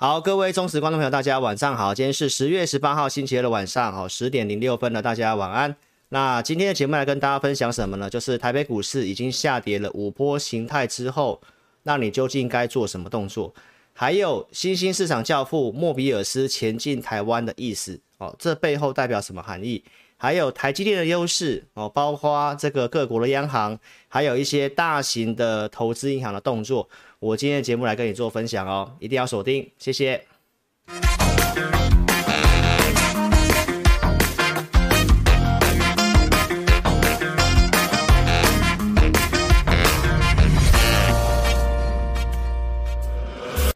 [0.00, 1.92] 好，各位忠实观众朋友，大家晚上好。
[1.92, 5.74] 今天是十月十八号星期二的晚上，好，十点零六分了，大家晚安。
[6.10, 8.08] 那今天的节目来跟大家分享什么呢？
[8.08, 11.40] 就是台北股市已经下跌了五波形态之后，
[11.82, 13.52] 那你究竟该做什么动作？
[13.92, 19.82] 还有新兴市场教父莫比尔斯前进台湾的意思哦，这背后代表什么含义？
[20.16, 23.76] 还有台积电的优势哦，包括这个各国的央行，
[24.06, 26.88] 还有一些大型的投资银行的动作。
[27.20, 30.22] 我今天的节目来跟你做分享哦，一定要锁定，谢谢。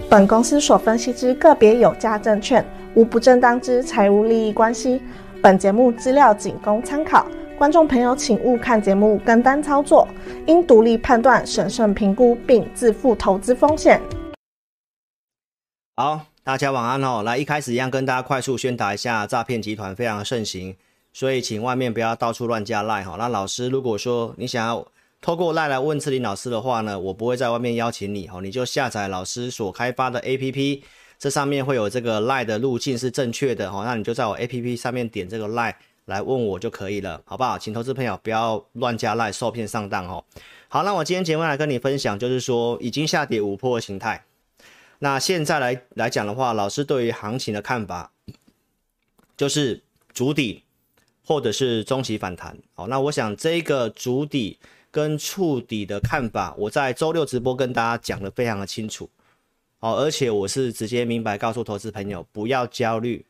[0.09, 2.65] 本公司所分析之个别有价证券，
[2.95, 5.03] 无不正当之财务利益关系。
[5.43, 7.27] 本节目资料仅供参考。
[7.62, 10.09] 观众朋友，请勿看节目跟单操作，
[10.48, 14.03] 应独立判断、审慎评估并自负投资风险。
[15.95, 17.23] 好，大家晚安哦。
[17.23, 20.75] 来，一开始一样跟大家快速宣达一下，诈骗集团非常的盛行，
[21.12, 23.14] 所以请外面不要到处乱加赖哈。
[23.17, 24.84] 那老师，如果说你想要
[25.20, 30.83] 透过赖来问志林老师的话呢，我不会在外面邀请你哦，你就下载老师所开发的 APP，
[31.17, 35.72] 这上面会有这个赖的路径是正确的哦，那你就在我 APP 上面点这个赖。
[36.06, 37.58] 来问我就可以了，好不好？
[37.58, 40.25] 请投资朋友不要乱加赖，受骗上当哦。
[40.69, 44.25] 好，那我今天节目来跟你分享，就是说已经下跌五破的形态。
[44.98, 48.12] 那现在来来讲的话，老师对于行情的看法，
[49.36, 50.64] 就是筑底
[51.25, 52.56] 或者是中期反弹。
[52.75, 54.59] 好，那我想这个主底
[54.91, 59.09] 跟触底的看法，我在周六直播跟大家讲的非常的清楚。
[59.78, 63.25] 好，而且我是直接明白告诉投资朋友，不要焦虑。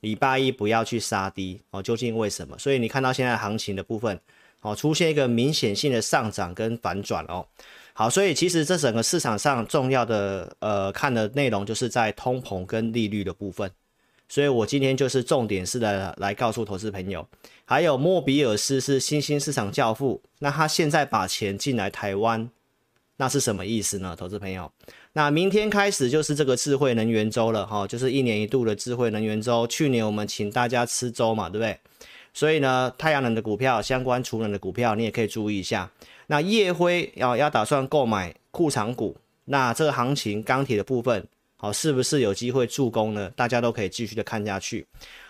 [0.00, 2.58] 礼拜一不要去杀低哦，究竟为什么？
[2.58, 4.18] 所以你看到现在行情的部分
[4.60, 7.46] 哦，出现一个明显性的上涨跟反转哦。
[7.92, 13.70] 好，所以其实这整个市场上重要的呃看的内容就是在通膨跟利率的部分。
[14.28, 17.26] 所以我今天就是重点是来来告诉投资朋友，
[17.64, 22.48] 还有莫比尔斯是新兴市场教父，那他现在把钱进来台湾，
[23.20, 24.14] 那是什么意思呢？
[24.16, 24.70] 投资朋友？
[25.12, 29.66] 那明天开始就是这个智慧能源周了哈，就是一年一度的智慧能源周。
[29.66, 31.76] 去年我们请大家吃粥嘛，对不对？
[32.32, 35.90] 所以呢，太阳能的股票、相关储能的股票，你也可以注意一下。
[36.28, 43.28] 那夜辉要要打算购买库藏股，那这个行情钢铁的部分，好，是不是有机会助攻呢？
[43.34, 44.86] 大家都可以继续的看下去。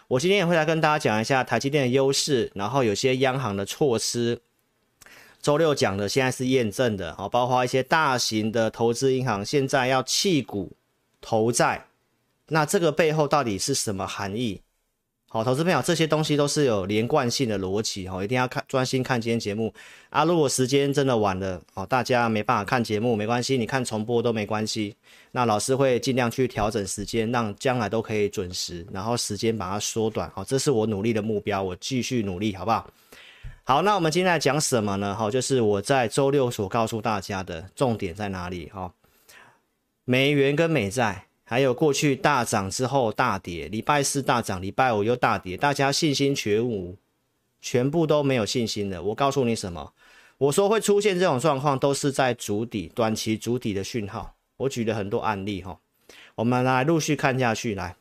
[0.08, 4.38] 我今天也会来跟大家讲一下台积电的优势，然后有些央行的措施。
[5.40, 10.72] 周六讲的现在是验证的，好，包括一些大型的投资银行现在要弃股
[11.20, 11.86] 投债，
[12.48, 14.60] 那这个背后到底是什么含义？
[15.30, 19.72] 好，投资朋友，这些东西都是有连贯性的逻辑，哈，一定要看专心看今天节目
[20.08, 20.24] 啊。
[20.24, 24.96] 如果时间真的晚了，哦，大家没办法看节目，没关系，你看重播都没关系。
[25.32, 32.90] 那老师会尽量去调整时间，让将来都可以准时，然后时间把它缩短，好，这是我努力的目标，我继续努力，好不好？
[33.68, 35.14] 好，那我们今天来讲什么呢？
[35.14, 38.70] 好，就是我在周六所告诉大家的重点在哪里？
[38.70, 38.94] 哈，
[40.06, 46.96] 美元跟美债，还有过去大涨之后大跌，礼拜四大涨，礼拜五又大跌，大家信心全无，
[47.60, 49.02] 全部都没有信心的。
[49.02, 49.92] 我告诉你什么？
[50.38, 54.34] 我说会出现这种状况，都是在筑底，短期筑底的讯号。
[54.56, 55.78] 我举了很多案例哈，
[56.36, 57.74] 我们来陆续看下去。
[57.74, 57.96] 来，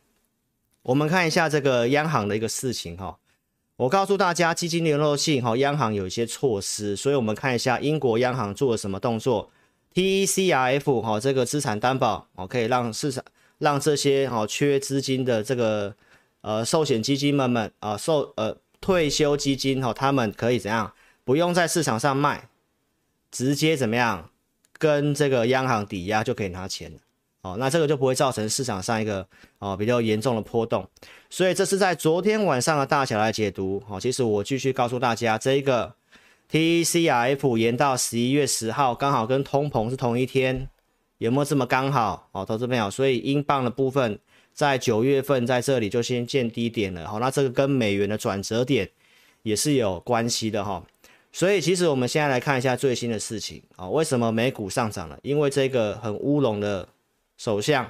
[0.84, 3.18] 我们看一下这个央行的一个事情哈。
[3.78, 9.52] 我告诉大家，基金流动性哈，央行有一些措施，所以我们看一下英国央行做了什么动作。
[9.94, 13.24] TECRF 哈，这个资产担保哦，可以让市场
[13.60, 15.94] 让这些哈缺资金的这个
[16.42, 20.92] 呃寿险基金们们啊寿呃退休基金哈，他们可以怎样
[21.24, 22.50] 不用在市场上卖，
[23.30, 24.32] 直接怎么样
[24.80, 26.98] 跟这个央行抵押就可以拿钱了。
[27.44, 29.28] 哦，那这个就不会造成市场上一个
[29.60, 30.88] 哦比较严重的波动，
[31.30, 33.82] 所以这是在昨天晚上的大小来解读。
[33.88, 35.94] 好，其实我继续告诉大家，这个
[36.50, 40.68] T C R F 延到十一月十号，刚好跟通膨是同一天，
[41.18, 42.28] 有没有这么刚好？
[42.32, 44.20] 哦，投资朋友，所以英镑的部分
[44.54, 47.08] 在九月份在这里就先见低点了。
[47.08, 48.90] 好，那这个跟美元的转折点
[49.44, 50.84] 也是有关系的哈。
[51.32, 55.20] 所以其实我们现在来看一下最新的事情啊，为什么美股上涨了？
[55.22, 56.88] 因为这个很乌龙的。
[57.40, 57.88] 首相，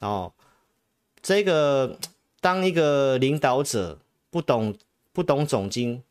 [0.00, 0.32] 哦，
[1.22, 1.96] 这个
[2.44, 3.98] 当一个领导者
[4.28, 4.76] 不懂
[5.14, 6.02] 不懂总经，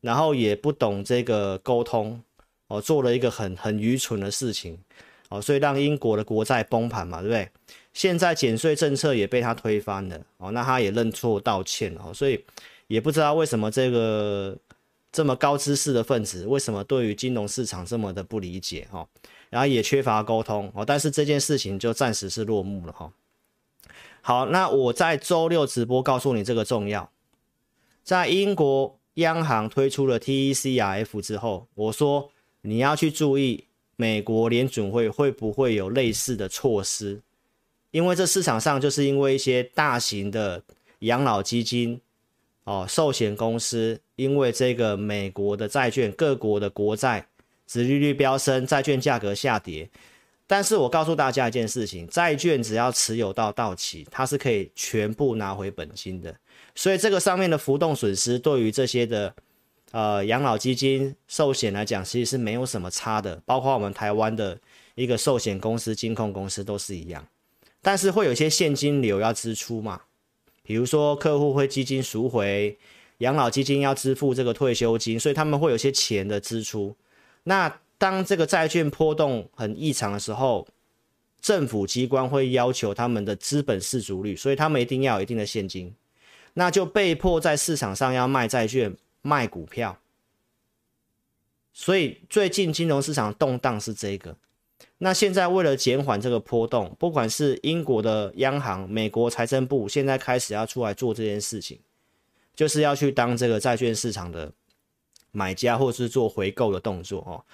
[0.00, 2.22] 然后也不懂这个沟通，
[2.68, 4.78] 哦，做了一个很很愚蠢的事情，
[5.28, 7.46] 哦，所以让英国的国债崩盘嘛，对不对？
[7.92, 12.42] 现在减税政策也被他推翻了，哦，那他也认错道歉，哦，所以
[12.86, 14.56] 也不知道为什么这个
[15.12, 19.06] 这么高知识的分子，为什么对于金融市场这么的不理解，哈。
[19.50, 23.12] 然后也缺乏沟通哦，但是这件事情就暂时是落幕了哈。
[24.22, 27.10] 好，那我在周六直播告诉你这个重要，
[28.02, 32.30] 在英国央行推出了 TECRF 之后，我说
[32.62, 33.66] 你要去注意
[33.96, 37.20] 美国联准会会不会有类似的措施，
[37.90, 40.62] 因为这市场上就是因为一些大型的
[41.00, 42.00] 养老基金。
[42.64, 47.26] 哦，寿险公司因为这个美国的债券，各国的国债
[47.66, 49.90] 殖利率飙升，债券价格下跌。
[50.52, 56.36] 但是我告诉大家一件事情，债券只要持有到到期，它是可以全部拿回本金的。
[56.74, 59.34] 所以这个上面的浮动损失，对于这些的
[59.92, 63.40] 呃养老基金、寿险来讲，其实是没有什么差的。
[63.46, 64.58] 包括我们台湾的
[64.94, 67.26] 一个寿险公司、金控公司都是一样。
[67.80, 70.02] 但是会有一些现金流要支出嘛？
[70.62, 72.76] 比如说，客户会基金赎回，
[73.20, 76.94] 养老基金要支付这个退休金，所以他们会有些钱的支出。
[77.44, 80.66] 那当这个债券波动很异常的时候，
[81.40, 85.94] 政府机关会要求他们的资本适足率，所以他们一定要有一定的现金，
[86.54, 90.00] 那就被迫在市场上要卖债券、卖股票。
[91.72, 94.36] 所以最近金融市场动荡是这个。
[94.98, 101.78] 那现在为了减缓这个波动，不管是英国的央行、美国财政部，现在开始要出来做这件事情，
[102.56, 104.52] 就是要去当这个债券市场的
[105.30, 107.44] 买家，或是做回购的动作哦。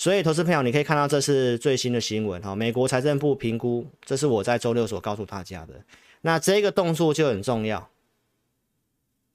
[0.00, 2.56] 所以，投资朋友，你可以看到这是最新的新闻哈。
[2.56, 5.74] 美国财政部评估，这是我在周六所告诉大家的。
[6.22, 7.86] 那这个动作就很重要，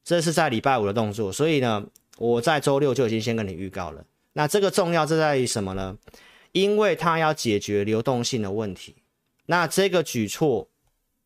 [0.03, 1.85] 这是在礼拜五的动作，所以呢，
[2.17, 4.03] 我在周六就已经先跟你预告了。
[4.33, 5.95] 那这个重要是在于什么呢？
[6.51, 8.95] 因为他要解决流动性的问题，
[9.45, 10.67] 那这个举措，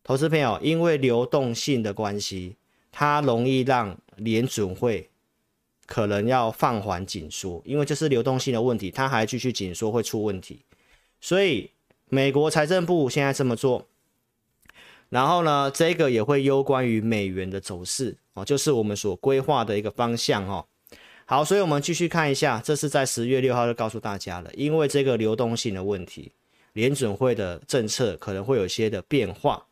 [0.04, 2.58] 投资朋友，因为流动性的关系，
[2.92, 5.10] 它容易让联准会
[5.90, 10.62] 可能要放缓紧缩，因为这是流动性的问题，它还继续紧缩会出问题，
[11.20, 11.72] 所以
[12.10, 13.88] 美国财政部现在这么做，
[15.10, 20.64] 然后呢，这个也会攸关于美元的走势哦，就是我们所规划的一个方向哦。
[21.26, 26.32] 好，所以我们继续看一下，这是在十月六号就告诉大家了，因为这个流动性的问题，
[26.74, 29.66] 联准会的政策可能会有些的变化，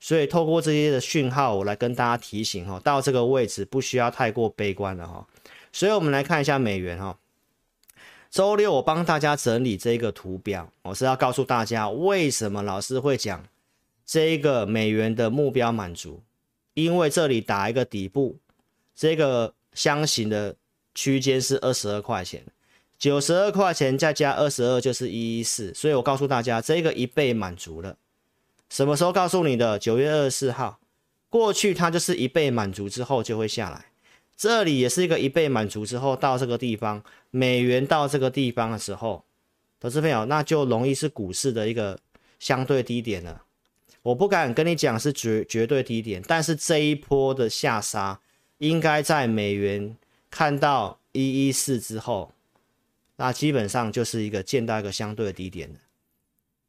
[0.00, 5.26] 所以透过这些的讯号，我来跟大家提醒哈，到这个位置不需要太过悲观了哈。
[5.74, 7.18] 所以我们来看一下美元哈，
[8.30, 13.44] 周六我帮大家整理这个图表，我是要告诉大家为什么老师会讲
[14.06, 16.22] 这一个美元的目标满足，
[16.74, 18.36] 因为这里打一个底部，
[18.94, 20.56] 这个箱型的。
[20.96, 22.44] 区间是二十二块钱，
[22.96, 27.96] 九十二块钱再加二十二就是一一四，所以我告诉大家，这个一倍满足了。
[28.70, 29.76] 什么时候告诉你的？
[29.76, 30.78] 九月二十四号，
[31.28, 33.86] 过去它就是一倍满足之后就会下来，
[34.36, 39.24] 这里也是一个一倍满足之后到这个地方，美元到这个地方的时候，
[39.80, 41.98] 投资朋友那就容易是股市的一个
[42.38, 43.42] 相对低点了。
[44.02, 48.20] 我不敢跟你讲是绝绝对低点，但是这一波的下杀
[48.58, 49.96] 应该在美元。
[50.30, 52.32] 看到一一四之后，
[53.14, 55.78] 那基本上就是一个见到一个相对低点的，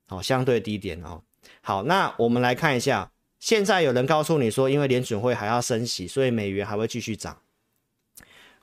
[0.05, 1.23] 好，相对低点哦。
[1.61, 7.35] 好，那我们来看一下，现在有人告诉你说，因为联准会还要升息，所以美元还会继续涨。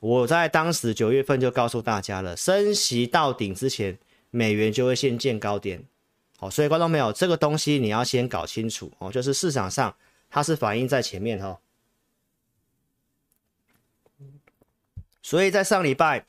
[0.03, 3.97] 我在当时九月份就告诉大家了，升息到顶之前，
[4.31, 5.85] 美元就会先见高点。
[6.37, 9.95] 好，所以观众朋友，这个东西你要先搞清楚哦，就是市场上
[10.29, 11.57] 它是反映在前面哈。
[15.21, 16.25] 所以在上礼拜，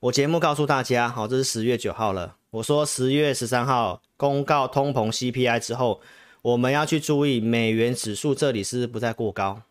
[0.00, 2.36] 我节目告诉大家，好，这是十月九号了。
[2.50, 6.00] 我说十月十三号公告通膨 CPI 之后，
[6.42, 9.62] 我们要去注意美元指数这里是不是不再过高。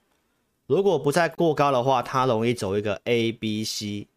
[0.69, 4.07] 如果不再过高的话，它容易走一个 A、B、C。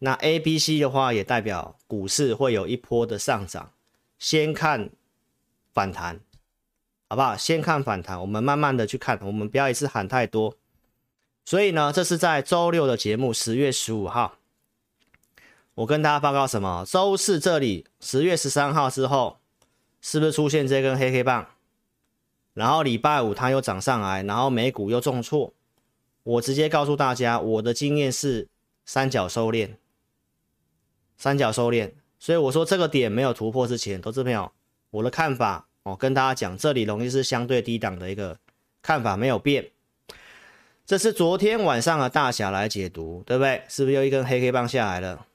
[0.00, 3.70] 那 A、B、C 的话，也代表股市会有一波的上涨。
[4.18, 4.90] 先看
[5.72, 6.18] 反弹，
[7.08, 7.36] 好不好？
[7.36, 10.56] 先看反弹，我们慢慢的去看，我们不要一次喊太多。
[11.44, 14.38] 所以呢，这是在周六的节目，十月十五号，
[15.76, 16.84] 我跟大家报告什么？
[16.84, 19.38] 周四这里，十月十三号之后，
[20.00, 21.46] 是不是出现这根黑黑棒？
[22.52, 25.52] 然后礼拜五它又涨上来，然后美股又重挫。
[26.24, 28.48] 我直接告诉大家，我的经验是
[28.84, 29.76] 三角收敛，
[31.16, 31.92] 三角收敛。
[32.18, 34.50] 所以我说这个点没有突破之前，投资朋友，
[34.90, 38.38] 我的看法哦，跟大家讲，这里容易是相对低档的一个
[38.80, 39.70] 看法没有变。
[40.86, 43.62] 这是昨天晚上的大侠来解读，对不对？
[43.68, 45.26] 是不是又一根黑黑棒下来了？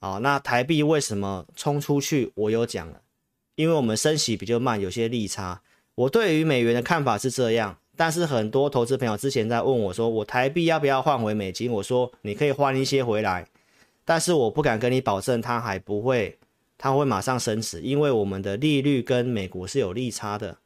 [0.00, 2.32] 好，那台币为什么冲出去？
[2.34, 3.02] 我有讲了，
[3.54, 5.62] 因为我们升息比较慢，有些利差。
[5.94, 11.70] 我对于美元的看法是这样，但是很多投资朋友之前在问我说，我台币要不要换回美金？
[11.70, 13.46] 我说你可以换一些回来，
[14.04, 16.36] 但是我不敢跟你保证它还不会，
[16.76, 20.58] 它会马上升值，因为我们的利率跟美国是有利差的。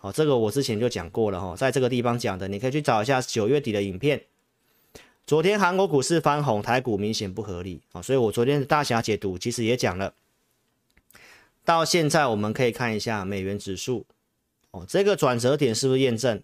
[0.00, 4.22] 哦，这个我之前就讲过了哈，在这个地方讲的，你可以去找一下九月底的影片。
[5.26, 10.14] 昨天韩国股市翻红，台股明显不合理啊，所以我昨天的大侠解读其实也讲了。
[11.64, 14.06] 到现在我们可以看一下美元指数，
[14.70, 16.40] 哦，这个转折点是不是验证？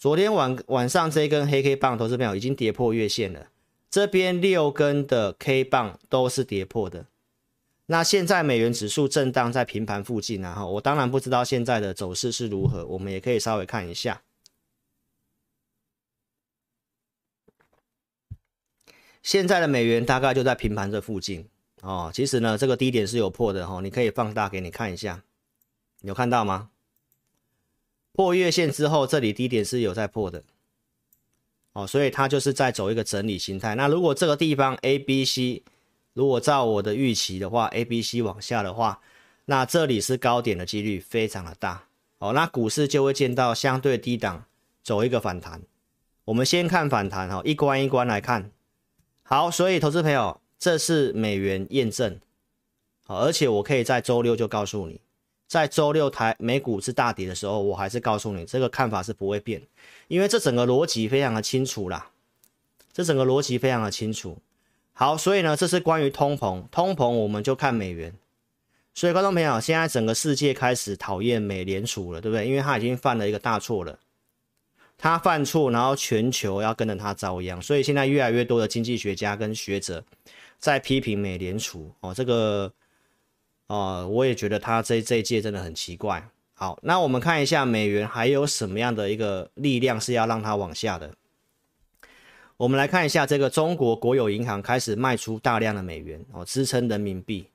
[0.00, 3.50] 昨天晚晚上这一根黑 K 棒，投资朋友已经跌破月线了，
[3.90, 7.04] 这边六根的 K 棒都是跌破的。
[7.84, 14.22] 那现在美元指数震荡在平盘附近啊，哈，我当然不知道现在的走势是如何，我们也可以稍微看一下。
[19.22, 21.46] 现在的美元大概就在平盘这附近
[21.82, 22.10] 哦。
[22.14, 25.22] 其实呢，这个低点是有破的哈，你可以放大给你看一下，
[26.00, 26.70] 有看到吗？
[28.12, 30.42] 破月线之后，这里低点是有在破的
[31.72, 33.74] 哦，所以它就是在走一个整理形态。
[33.74, 35.62] 那如果这个地方 A、B、C，
[36.12, 39.00] 如果照我的预期的话，A、B、C 往下的话，
[39.44, 41.86] 那这里是高点的几率非常的大
[42.18, 42.32] 哦。
[42.32, 44.44] 那股市就会见到相对低档
[44.82, 45.62] 走一个反弹。
[46.24, 48.50] 我们先看反弹哈，一关一关来看。
[49.22, 52.20] 好，所以投资朋友，这是美元验证
[53.04, 55.00] 好，而且我可以在周六就告诉你，
[55.50, 59.60] 在周六台美股是大跌的时候，我还是告诉你这个看法是不会变，
[60.06, 62.10] 因为这整个逻辑非常的清楚啦，
[62.92, 64.38] 这整个逻辑非常的清楚。
[64.92, 68.14] 好，所以呢，这是关于通膨，通膨我们就看美元。
[68.94, 72.46] 所以观众朋友，现在整个世界开始讨厌美联储了，对不对？
[72.46, 73.98] 因为他已经犯了一个大错了，
[74.96, 77.60] 他犯错，然后全球要跟着他遭殃。
[77.60, 80.04] 所以现在越来越多的经济学家跟学者
[80.60, 82.72] 在批评美联储哦，这个
[83.70, 86.28] 哦、呃，我也觉得他这这一届真的很奇怪。
[86.54, 91.14] 好，那我们看一下美元还有什么样的一个力量是要让它往下的。
[92.56, 97.46] 我们来看一下这个中国国有银行开始卖出大量的美元哦，支撑人民币。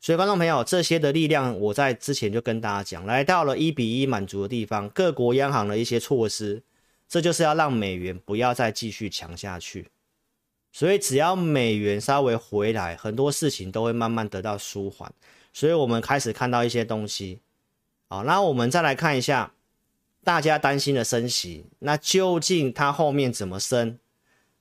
[0.00, 6.62] 所以观众朋友，这些的力量我在之前就跟大家讲，来到了一比一满足的地方，各国央行的一些措施，
[7.08, 9.88] 这就是要让美元不要再继续强下去。
[10.72, 15.12] 所以只要美元稍微回来，很多事情都会慢慢得到舒缓。
[15.52, 17.40] 所以我们开始看到一些东西。
[18.08, 19.52] 好，那我们再来看一下
[20.24, 23.98] 大家担心的升息，那究竟它后面怎么升？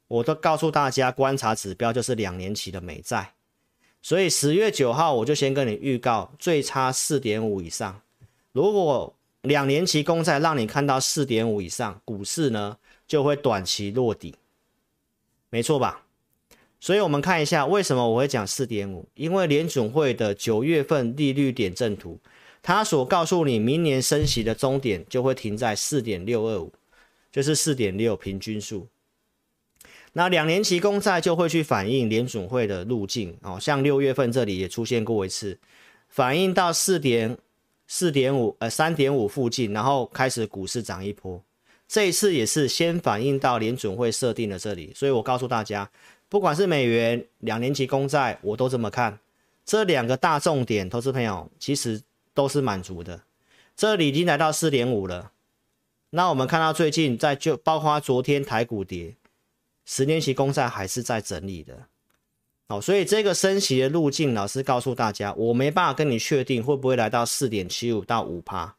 [0.08, 3.34] 我都告诉大家，观察指标就是两年期的美债，
[4.02, 8.02] 所以十月九号我就先跟你预告，最差四点五以上。
[8.52, 12.78] 如果两年期公债让你看到四点五以上，股市呢
[13.08, 14.36] 就会短期落底，
[15.52, 16.06] 没错吧？
[16.80, 22.20] 所以我们看一下为什么我会讲四点五，因为联准会的九月份利率点阵图，
[22.64, 26.74] 它所告诉你明年升息的终点就会停在四点六二五，
[27.32, 28.88] 就是四点六平均数。
[30.14, 35.60] 那两年期公债就会去反映联准会的路径哦，像六月份这里也出现过一次，
[36.10, 37.38] 反映到四点
[37.86, 41.44] 四点五呃三点五附近，然后开始股市涨一波。
[41.92, 45.92] 这一次也是先反映到联准会设定的这里，所以我告诉大家，
[46.30, 49.20] 不管是美元两年期公债，我都这么看。
[49.66, 52.02] 这两个大重点，投资朋友其实
[52.34, 53.24] 都是满足的。
[53.76, 55.34] 这里已经来到四点五了，
[56.12, 59.16] 那我们看到最近在就包括昨天台股跌。
[59.84, 61.88] 十年期公债还是在整理的，
[62.70, 68.78] 好，所以这个升息的路径，老师告诉大家，我没办法跟你确定会不会来到四点七五到五趴，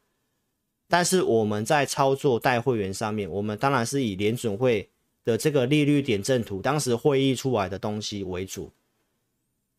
[0.93, 4.91] 但是我们在操作带会员上面，我们当然是以联准会
[5.25, 8.71] 的这个利率点阵图，当时会议出来的东西为主。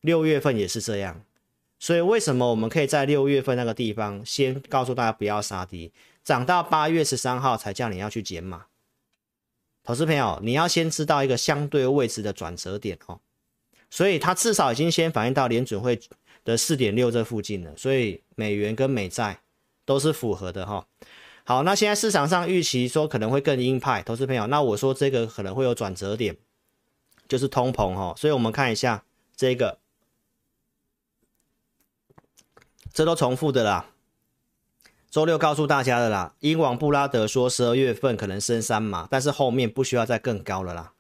[0.02, 1.24] 六月份也是这样，
[1.78, 5.92] 所以为什么我们可以在六月份那个地方先告诉大家不要杀低，
[6.24, 8.66] 涨到八月十三号才叫你要去减码。
[9.84, 13.20] 投资朋友，你要先知道一个相对位置的转折点哦，
[13.92, 16.02] 所以它至少已经先反映到联准会
[16.44, 19.40] 的四点六这附近了，所以美元跟美债
[19.86, 20.88] 都是符合的哈。
[21.46, 26.38] 好，那现在市场上预期说可能会更鹰派，投资朋友，那我说这个可能会有转折点，
[27.28, 29.04] 就是通膨哈，所以我们看一下
[29.36, 29.80] 这个，
[32.94, 33.90] 这都重复的啦。
[35.12, 40.94] 周六告诉大家的啦，英王布拉德说十二月份可能升三码，但是后面不需要再更高了啦。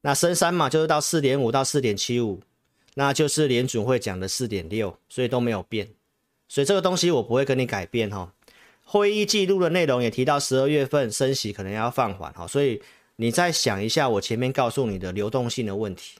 [0.00, 2.42] 那升三码就是到四点五到四点七五，
[2.94, 5.90] 那就是联准会讲的四点六，所以都没有变。
[6.48, 8.33] 所以这个东西我不会跟你改变哈。
[8.94, 12.80] 会议记录的内容也提到十二月份升息可能要放缓哈，所以
[13.16, 16.18] 你再想一下我前面告诉你的流动性的问题。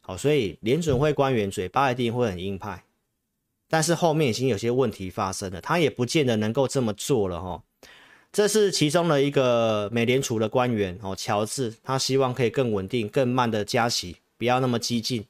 [0.00, 2.84] 好，所以联准会官员嘴巴一定会很硬派。
[3.68, 7.60] 但是后面已经有些问题发生了，他也不见得能够这么做了哈。
[8.30, 15.26] 这是其中的一个美联储的官员哦，乔治，他希望可以更稳定、更慢的加息，不要那么激进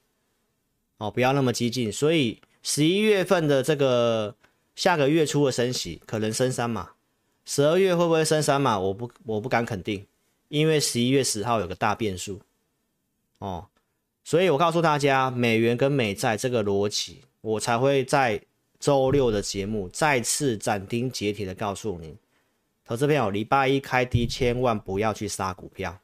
[0.99, 1.90] 哦，不要那么激进。
[1.90, 4.35] 所以十一月份的这个
[4.78, 6.90] 下个月初的升息可能升三码，
[7.44, 8.78] 十二月会不会升三码？
[8.78, 10.06] 我不我不敢肯定，
[10.47, 12.40] 因为十一月十号有个大变数
[13.38, 13.66] 哦，
[14.23, 18.40] 所以我告诉大家，美元跟美债这个逻辑，我才会在
[18.78, 22.16] 周六的节目再次斩钉截铁的告诉你，
[22.85, 25.99] 投资朋友，礼拜一开低，千万不要去杀股票，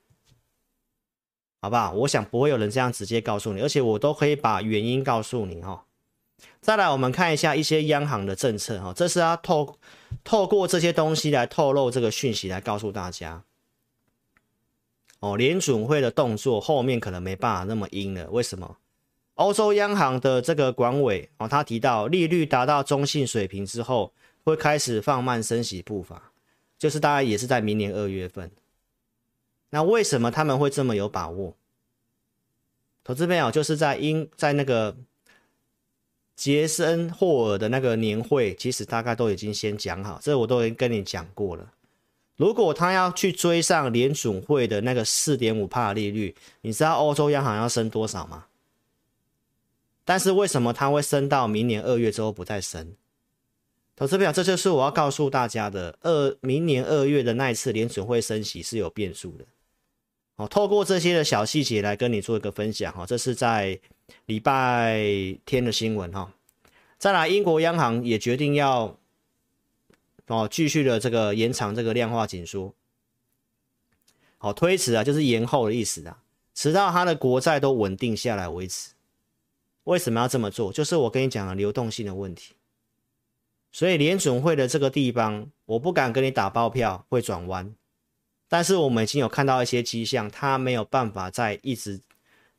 [1.60, 1.92] 好不好？
[1.92, 5.84] 我想不会有人这样直接告诉你，而且我都可以把原因告诉你、哦。
[6.60, 9.78] 再来，我们看一下一些央行的政策哈，这是要透
[10.24, 13.44] 透过这些东西来透露这个讯息，来告诉大家
[15.20, 18.30] 哦，联准会的动作后面可能没办法那么阴了。
[18.30, 18.78] 为什么？
[19.34, 26.32] 欧洲央行的这个管委哦，他提到利率达到中性水平之后，会开始放慢升息步伐，
[26.78, 28.50] 就是大概也是在明年二月份。
[29.68, 31.54] 那为什么他们会这么有把握？
[33.02, 34.96] 投资朋友就是在英在那个。
[36.36, 41.72] 杰森霍尔的那个年会，其实大概都已经先讲好，这我都已经跟你讲过了。
[42.36, 48.46] 如果他要去追上联准会的那个四点五帕利率，你知道欧洲央行要升多少吗？
[50.04, 52.94] 但是为什么他会升到明年二月之后不再升？
[53.94, 55.96] 投资表，这就是我要告诉大家的。
[56.02, 59.44] 二明年二月的那一次联准会升息是有变数的。
[60.34, 63.78] 哦，透过这些的小细节来跟你做一个分享哈，这是在。
[64.26, 66.32] 礼拜天的新闻哈，
[66.98, 68.98] 再来，英国央行也决定要
[70.26, 72.74] 哦继续的这个延长这个量化紧缩，
[74.38, 76.22] 好推迟啊，就是延后的意思啊，
[76.54, 78.90] 直到它的国债都稳定下来为止。
[79.84, 80.72] 为什么要这么做？
[80.72, 82.54] 就是我跟你讲的流动性的问题。
[83.70, 87.74] 所以联准会的这个地方，我不敢跟你打包票会转弯，
[88.48, 92.00] 但是我们已经有看到一些迹象，它没有办法再一直。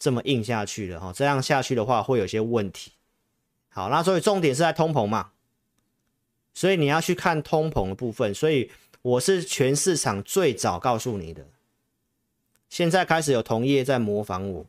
[0.05, 2.91] 这么硬下去了哈，这样下去的话会有些问题。
[3.69, 5.31] 好，那所以重点是在通膨嘛，
[6.53, 8.31] 所以你要去看通膨的部分。
[8.31, 8.69] 所以
[9.01, 11.47] 我是全市场最早告诉你的。
[12.69, 14.67] 现在开始有同业在模仿我，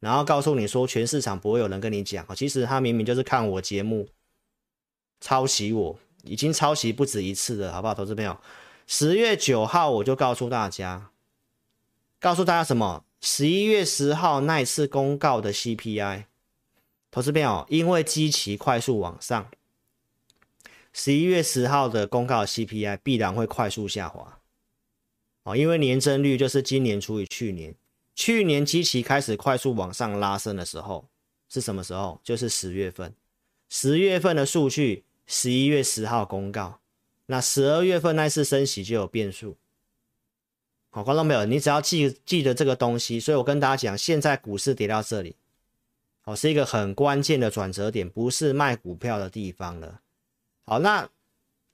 [0.00, 2.26] 然后告诉你说全市场不会有人跟你讲。
[2.36, 4.06] 其实他明明就是看我节目
[5.18, 7.94] 抄袭我，已经抄袭不止一次了，好不好？
[7.94, 8.38] 投资朋友，
[8.86, 11.08] 十月九号我就告诉大家，
[12.20, 13.06] 告诉大家什么？
[13.20, 16.24] 十一月十号那一次公告的 CPI，
[17.10, 19.50] 投资朋友，因为基期快速往上，
[20.92, 24.38] 十一月十号的公告 CPI 必然会快速下滑。
[25.42, 27.74] 哦，因为年增率就是今年除以去年，
[28.14, 31.08] 去年基期开始快速往上拉升的时候
[31.48, 32.20] 是什么时候？
[32.22, 33.12] 就是十月份，
[33.68, 36.80] 十月份的数据，十一月十号公告，
[37.26, 39.56] 那十二月份那次升息就有变数。
[40.90, 45.36] 好，观众朋友，你只要记记得这个东西，所以我跟大家讲，现在股市跌到这里，
[46.22, 50.00] 好，是一个很关键的转折点，不是卖股票的地方了。
[50.64, 51.08] 好，那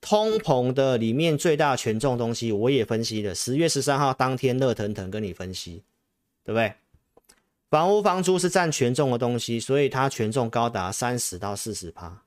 [0.00, 5.84] 通膨的里面最大权重东西，我也分析了，十月十三号当天热腾腾跟你分析，
[6.42, 6.74] 对不对？
[7.70, 12.22] 房屋房租是占权重的东西，所以它权重高达三十到四十趴。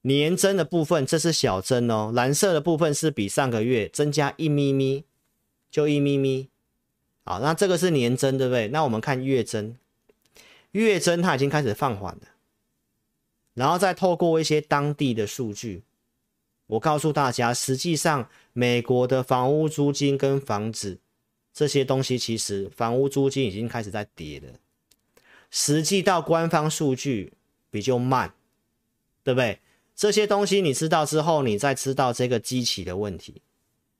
[0.00, 5.04] 年增的部分，这是小增哦，蓝色的部分是比上个月增加一咪咪。
[5.70, 6.48] 就一咪咪，
[7.24, 8.68] 好，那这个是年增，对不对？
[8.68, 9.76] 那我们看月增，
[10.70, 12.22] 月增它已经开始放缓了，
[13.52, 15.82] 然后再透过一些当地的数据，
[16.66, 20.98] 我告诉大家，实际上美国的房屋租金跟房子
[21.52, 24.54] 这些东西，其实房屋租金已经开始在跌了，
[25.50, 27.34] 实际到官方数据
[27.70, 28.32] 比较慢，
[29.22, 29.58] 对不对？
[29.94, 33.42] 这些东西你知道之后，你再知道这个机器的问题，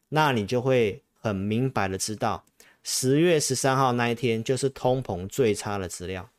[0.08, 1.02] 那你就会。
[1.26, 2.44] 很明白的知道，
[2.82, 6.30] 十月十三号那一天就是通膨最差的资料。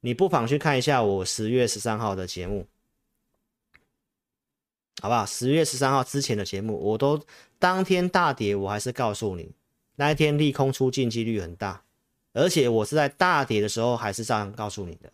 [0.00, 2.66] 你不妨去看一下我十月十三号的节目，
[5.00, 5.24] 好不好？
[5.24, 7.24] 十月十三号之前的节目，我都
[7.60, 9.52] 当天大跌，我还是告诉你，
[9.94, 11.84] 那一天利空出尽几率很大，
[12.32, 15.12] 而且我是在大跌的时候还是这样告诉你的。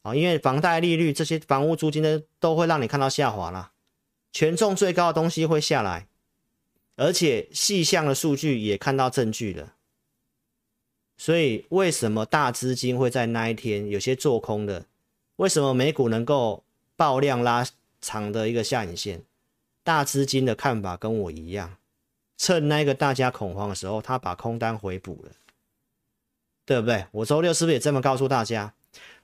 [0.00, 3.72] 啊，因为房贷利率这些房屋租金呢，都会让你看到下滑啦，
[4.32, 6.08] 权重最高的东西会下来。
[6.96, 9.72] 而且细项的数据也看到证据了，
[11.16, 14.84] 所以为什么大资金会在那一天有些做空的？
[15.36, 16.62] 为什么美股能够
[16.94, 17.66] 爆量拉
[18.02, 19.22] 长的一个下影线？
[19.82, 21.76] 大资金的看法跟我一样，
[22.36, 25.32] 趁那个大家恐慌的时候，他把空单回补了，
[26.66, 27.06] 对不对？
[27.10, 28.74] 我周六是不是也这么告诉大家？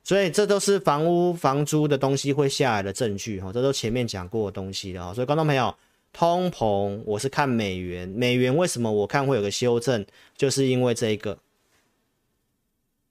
[0.02, 5.12] 所以这都是房屋房租的东西会下来的证据哈，这都前面讲过的东西了。
[5.12, 5.76] 所以观众朋友。
[6.18, 8.08] 通膨，我是看美元。
[8.08, 10.04] 美元为什么我看会有个修正？
[10.36, 11.38] 就是因为这一个，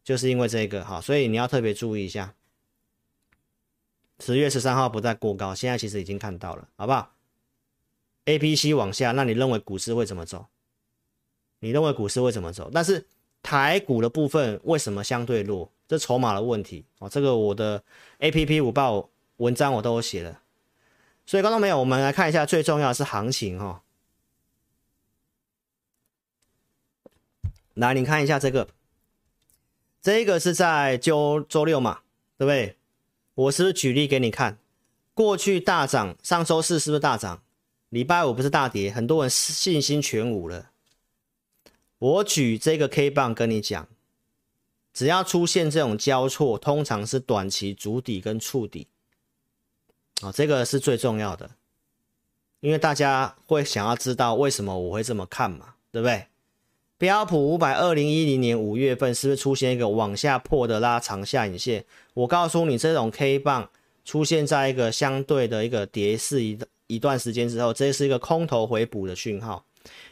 [0.04, 2.36] 就是因为这一个哈，所以你要特别注意一下。
[4.20, 7.13] 十月十三号不再过高，现在其实已经看到了，好不好
[8.26, 10.48] ？A、P、C 往下，那你认为股市会怎么走？
[11.62, 12.70] 你认为股市会怎么走？
[12.74, 13.08] 但是
[13.41, 15.72] 台股的部分为什么相对弱？
[15.88, 17.82] 这筹码的问题哦，这个我的
[18.17, 20.41] A P P 午报文章我都写了。
[21.28, 23.82] 所以观众朋友，我们来看一下，最重要的是行情哈、哦。
[27.74, 28.70] 来，你看一下这个，
[30.02, 32.00] 这个是在周周六嘛，
[32.38, 32.78] 对不对？
[33.36, 34.58] 我是不是举例给你看？
[35.13, 37.44] 过去大涨，上周四是不是大涨？
[37.90, 40.72] 礼拜五不是大跌，很多人信心全无了。
[42.00, 43.90] 我举这个 K 棒跟你讲，
[44.94, 48.88] 只要出现这种交错，通常是短期主底跟触底，
[50.21, 51.51] 啊，这个是最重要的，
[52.60, 56.25] 因为大家会想要知道为什么我会这么看嘛，对不对？
[56.97, 61.86] 标普五百二零一零年五月份是不是出现一个往下破的拉长下影线？
[62.15, 63.69] 我告诉你，这种 K 棒
[64.03, 69.63] 出现在一个相对的一个跌势一一段时间之后，这是一个空头回补的讯号。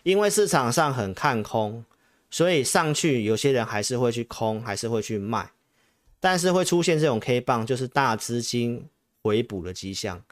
[0.04, 1.84] 因为市场上很看空，
[2.30, 5.50] 所以上去有些人还是会去空，还是会去卖，
[6.20, 8.88] 但是会出现这种 K 棒，就是大资金
[9.26, 10.24] 回补的迹象。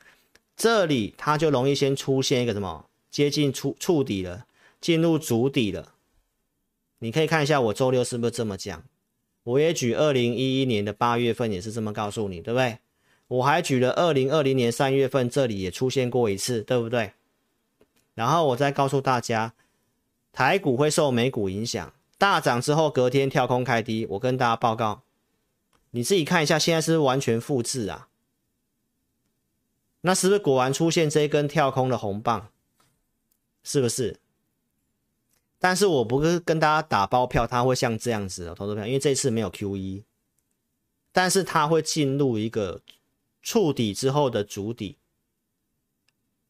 [0.55, 4.45] 这里它就容易先出现一个什么接近触触底了，
[4.79, 5.95] 进入筑底了。
[6.99, 8.83] 你可以看一下我周六是不是这么讲？
[9.45, 12.77] 我也举二零一一年的八月份也是这么告诉你，对不对？
[13.29, 17.13] 我还举了二零二零年三月份，这里也出现过一次，对不对？
[18.13, 19.55] 然后我再告诉大家，
[20.31, 24.05] 台股会受美股影响，大涨之后隔天跳空开低。
[24.11, 25.01] 我跟大家报告，
[25.89, 28.09] 你自己看一下，现在是是完全复制啊？
[30.05, 32.49] 那是不是果然出现这一根跳空的红棒？
[33.63, 34.19] 是不是？
[35.57, 40.03] 但是我不是跟大家打包票，它会像这样子的投资票，因为这次没有 Q 一
[41.13, 42.81] 但是它会进入一个
[43.41, 44.97] 触底之后的主底。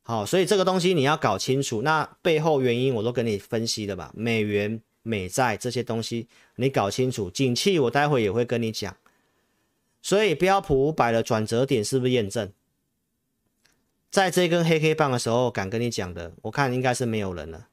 [0.01, 4.11] 好，所以这个东西你要搞清楚，那背后原因我都跟你分析了吧？
[4.15, 8.97] 美元、美债这些东西你搞清楚，景气我待会也会跟你讲。
[10.01, 12.51] 所以标普五百的转折点是不是验证？
[14.13, 17.69] 在这根黑黑棒的时候，敢跟你讲的，我看应该是没有人了。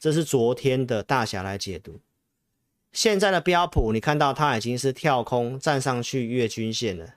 [0.00, 2.00] 这是昨天的大侠来解读，
[2.92, 7.14] 现在的标普你看到它已经是跳空站上去月均线了，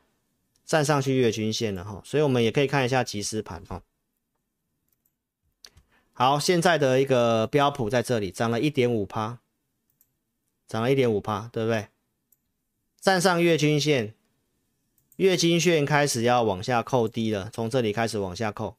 [0.64, 3.82] 站上去月均线了哈，所以我们也可以看一下即时盘哈。
[6.14, 9.40] 好，现在的一个标普在这里涨了一点五趴，
[10.68, 11.88] 涨了一点五趴，对不对？
[13.00, 14.14] 站上月均线，
[15.18, 18.78] 月均线开始要往下扣低了，从这里开始往下扣，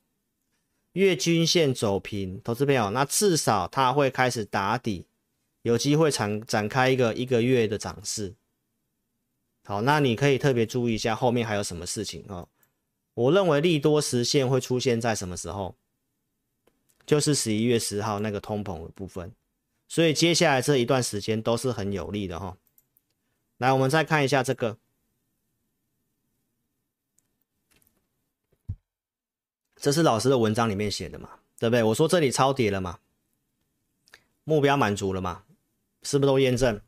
[0.93, 5.07] 月均线走平，投资朋友，那至少它会开始打底，
[5.63, 8.35] 有机会展展开一个一个月的涨势。
[9.65, 12.49] 好，那你可以特别注意一下后面还有什么事情哦。
[13.15, 15.75] 我认为利多实现会出现在什么时候？
[17.05, 19.33] 就是十一月十号那个通膨的部分，
[19.89, 22.57] 所以接下来这一段时间都是很有利的哈。
[23.57, 24.79] 来，我们再看一下这个，
[29.81, 31.83] 这是老师的文章里面写的嘛，对不对？
[31.83, 32.99] 我说这里超跌了嘛，
[34.45, 35.45] 目标满足了嘛，
[36.03, 36.81] 是不是都验证？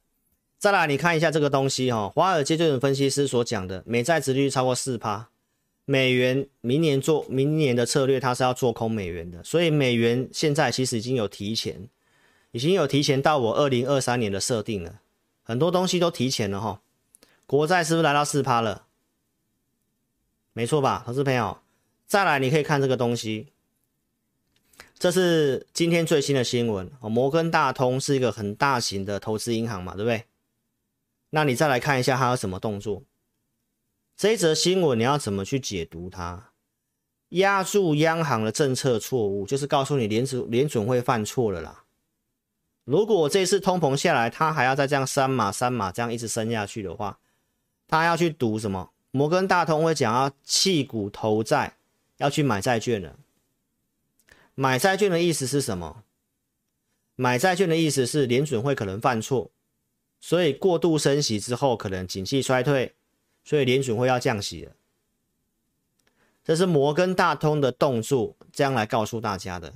[0.59, 5.29] 再来，你看一下这个东西哈，华尔街这种分析师所讲的美债殖利率超过四趴。
[5.87, 11.89] 美元明年做明年的策略，它是要做空美元的，所以美元现在其实已经有提前，
[12.53, 15.01] 已经有提前到我二零二三年的设定了，
[15.43, 16.81] 很多东西都提前了哈。
[17.47, 18.87] 国债是不是来到四趴了？
[20.53, 21.59] 没错吧，投资朋友。
[22.11, 23.53] 再来，你可以看这个东西，
[24.99, 26.91] 这是今天最新的新闻。
[27.03, 30.25] 摩根大通是一个很大型的投资银行嘛，对不对？
[31.31, 33.05] 那你再来看一下它有什么动作。
[34.17, 36.51] 这一则新闻你要怎么去解读它？
[37.29, 41.85] 压住央行的政策错误，就是告诉你联储联准会犯错了啦。
[42.83, 47.21] 如果这次通膨下来，它还要再这样三码三码这样一直升下去的话，
[47.87, 48.91] 他要去赌什么？
[49.13, 51.77] 摩根大通会讲要弃股投债，
[52.21, 53.19] 要去买债券了。
[54.55, 56.05] 买债券的意思是什么？
[57.17, 59.51] 买债券的意思是联准会可能犯错，
[60.21, 62.95] 所以过度升息之后，可能景气衰退。
[63.43, 64.73] 所以联准会要降息了，
[66.45, 69.73] 这是摩根大通的动作，这样来告诉大家的。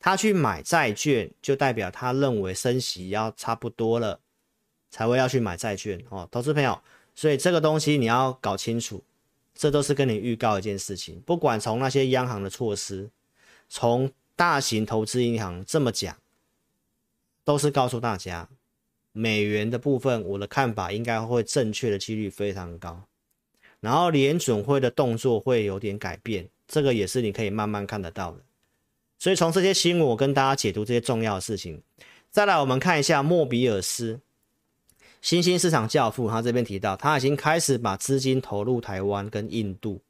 [0.00, 4.20] 他去买债券，就代表他认为升息要差不多了，
[4.90, 6.82] 才会要去买债券哦，投资朋友。
[7.14, 9.04] 所以这个东西你要搞清楚，
[9.58, 11.20] 这都是跟你预告一件事情。
[11.26, 13.10] 不管从那些央行的措施，
[13.68, 16.16] 从大型投资银行这么讲，
[17.42, 18.48] 都是告诉大家。
[19.10, 23.02] 美元的部分，我的看法应该会正确的几率非常高。
[23.80, 28.38] 然后联准会的动作会有点改变，这个也是你可以慢慢看得到的。
[29.18, 31.82] 所以从这些新闻，我跟大家解读这些重要的事情。
[32.30, 34.20] 再来，我们看一下莫比尔斯，
[35.20, 40.00] 新兴市场教父，他这边提到，他已经开始把资金投入台湾跟印度。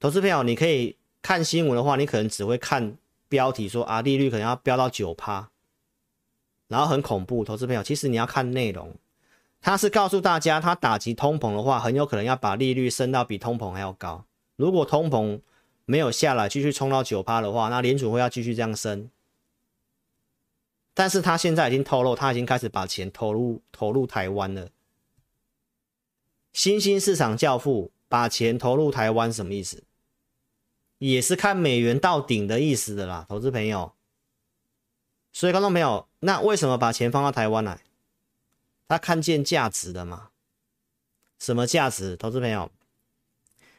[0.00, 2.96] 投资朋友，你可以看新闻的话，你可能只会看
[3.28, 5.50] 标题说啊，利率可能要飙到九趴，
[6.68, 7.44] 然后很恐怖。
[7.44, 8.94] 投资朋友，其实你要看内容，
[9.60, 14.24] 他是告诉大家，他打击通膨的话，很有可能要把利率升到比通膨还要高。
[14.56, 15.40] 如果通膨
[15.84, 19.08] 没有下来，继续冲到九趴的话，那联储会要继续这样升。
[20.94, 24.68] 但是他现在已经透露，他已经开始把钱投入投入台湾了。
[26.52, 29.84] 新兴市场教父把钱投入台湾什么意思？
[30.98, 33.92] 也是看美元到顶的意思的啦，投资朋友。
[35.32, 37.80] 所以观众朋友，那为什么把钱放到台湾来？
[38.86, 40.28] 他看见价值了吗？
[41.38, 42.18] 什么价值？
[42.18, 42.70] 投资朋友，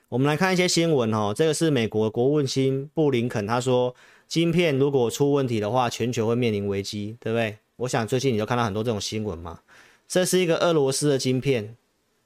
[0.10, 1.32] 我们来看一些新闻哦。
[1.36, 3.95] 这个是美国国务卿布林肯他说。
[4.33, 7.59] 晶片如果出问题的话，全球会面临危机，对不对？
[7.75, 9.59] 我想最近你都看到很多这种新闻嘛。
[10.07, 11.77] 这是一个俄罗斯的晶片，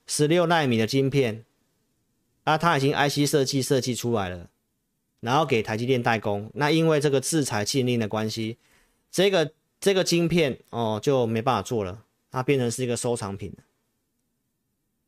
[0.06, 1.44] 十六纳米的晶片，
[2.46, 4.50] 啊，它已经 IC 设计设计出来了，
[5.20, 6.50] 然后给台积电代工。
[6.54, 8.58] 那因为这个制裁禁令的关系，
[9.12, 13.54] 这个这个晶片哦就没办法做了，它变成是一个收藏品。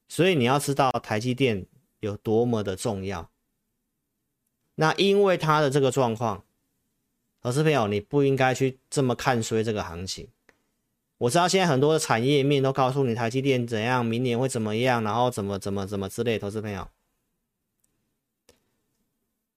[0.10, 1.66] 所以你要知道台积电
[2.02, 3.30] 有多么的重要。
[4.76, 6.44] 那因为它的这个状况。
[7.42, 10.28] 投资朋友，你不应该去这么看衰这个行情。
[11.20, 16.40] 我知道现在很多的产业面都告诉你台积电怎样，明年会怎么样，然后怎么怎么怎么之类。
[16.40, 16.88] 投资朋友，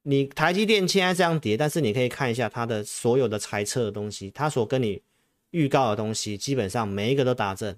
[0.03, 5.03] 你台积电现在这样跌，但是你可以看一下它的所有的猜测的东西，它所跟你
[5.51, 7.77] 预告的东西，基本上每一个都打正。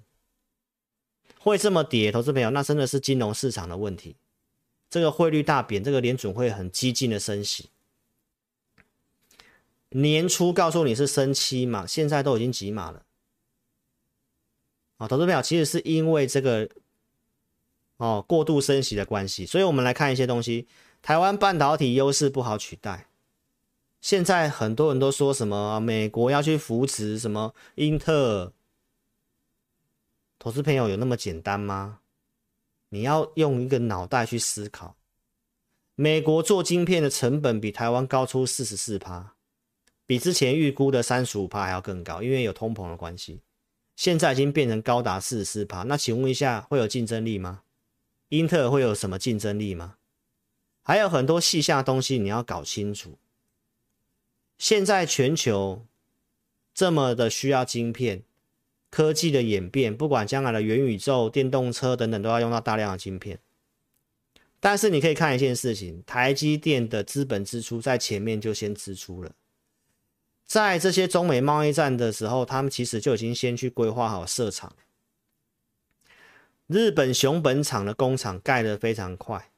[1.39, 4.15] 会这么跌，投资朋友，那真的是金融市场的问题。
[4.89, 7.69] 这个汇率大贬，这个联准会很激进的升息。
[9.89, 13.03] 年初告诉你是升七码，现在都已经几码了。
[14.97, 16.69] 啊，投资票其实是因为这个
[17.97, 20.67] 哦过度升息的关系，所以我们来看一些东西。
[21.01, 23.09] 台湾半导体优势不好取代，
[24.01, 28.53] 现在很多人都说什么美国要去扶持什么英特尔，
[30.39, 31.99] 投资朋友有那么简单吗？
[32.89, 34.95] 你要用一个脑袋去思考，
[35.93, 39.34] 美国做晶片的成本比台湾高出四十四趴。
[40.05, 43.41] 比之前预估的三十五趴还要更高，因为有通膨的关系，
[43.95, 45.83] 现在已经变成高达四十四趴。
[45.83, 47.63] 那请问一下，会有竞争力吗？
[48.29, 49.95] 英特尔会有什么竞争力吗？
[50.83, 53.17] 还有很多细项的东西你要搞清楚。
[54.57, 55.85] 现在全球
[56.73, 58.23] 这么的需要晶片，
[58.91, 63.39] 科技的演变，不管将来的元宇宙、电动车等等，都要用到大量的晶片。
[64.59, 69.31] 但是你可以看一件事情，台积电的资本支出在前面就先支出了。
[70.45, 74.71] 在这些中美贸易战的时候，他们其实就已经先去规划好设厂。
[76.67, 79.51] 日本熊本厂的工厂盖得非常快，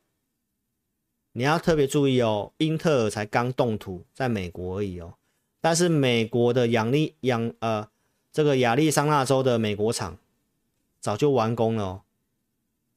[1.34, 2.52] 你要特别注意哦。
[2.58, 5.14] 英特尔才刚动土，在美国而已哦。
[5.62, 7.90] 但是美国的亚利亚呃
[8.32, 10.18] 这个亚利桑那州的美国厂
[11.00, 12.02] 早就完工了哦，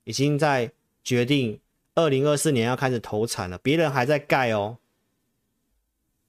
[0.05, 0.71] 已经在
[1.03, 1.61] 决定
[1.95, 4.79] 二零二四年要开始投产了，别人还在盖哦。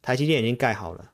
[0.02, 1.12] 台积电已经盖好了。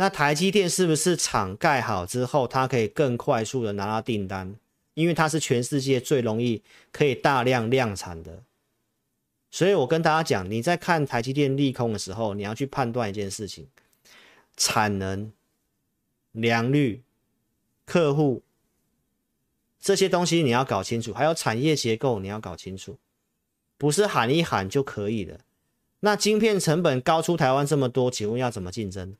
[0.00, 4.56] 那台积电是不是厂盖好之后，它可以更快速的拿到订单？
[4.94, 8.42] 因为它是全世界最容易可以大量量产的。
[9.50, 13.66] 所以我跟大家讲，你在看台积电利空的时候，你要去判断一件事情：
[14.56, 15.30] 产能、
[16.32, 17.02] 良率、
[17.84, 18.42] 客户
[19.78, 22.96] 这些东西你要搞清楚，还有产业结构你要搞清楚，
[23.76, 25.40] 不是喊一喊就可以了。
[26.00, 29.14] 那晶片成本高出台湾这么多，请问要怎么竞争？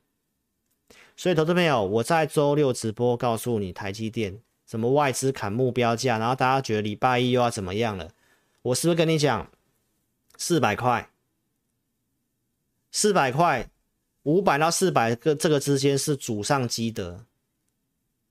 [1.21, 8.09] 所以，投资朋友，我在周六直播告诉你，台积电什么外资砍目标价，然后大家觉得礼拜一又要怎么样了？
[8.63, 9.51] 我是不是跟你讲
[10.35, 11.11] 四百块？
[12.91, 13.69] 四百块，
[14.23, 17.23] 五百到四百个这个之间是祖上积德，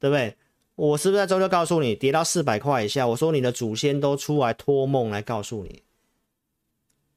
[0.01, 0.37] 对不对？
[0.75, 5.85] 我是不是在周六告诉你，跌到四百块以下，我说你的祖先都出来托梦来告诉你，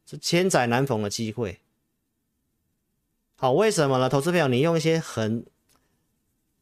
[0.06, 1.62] 是千载难逢的机会。
[3.36, 4.08] 好，为什么呢？
[4.08, 5.44] 投资朋友，你用一些很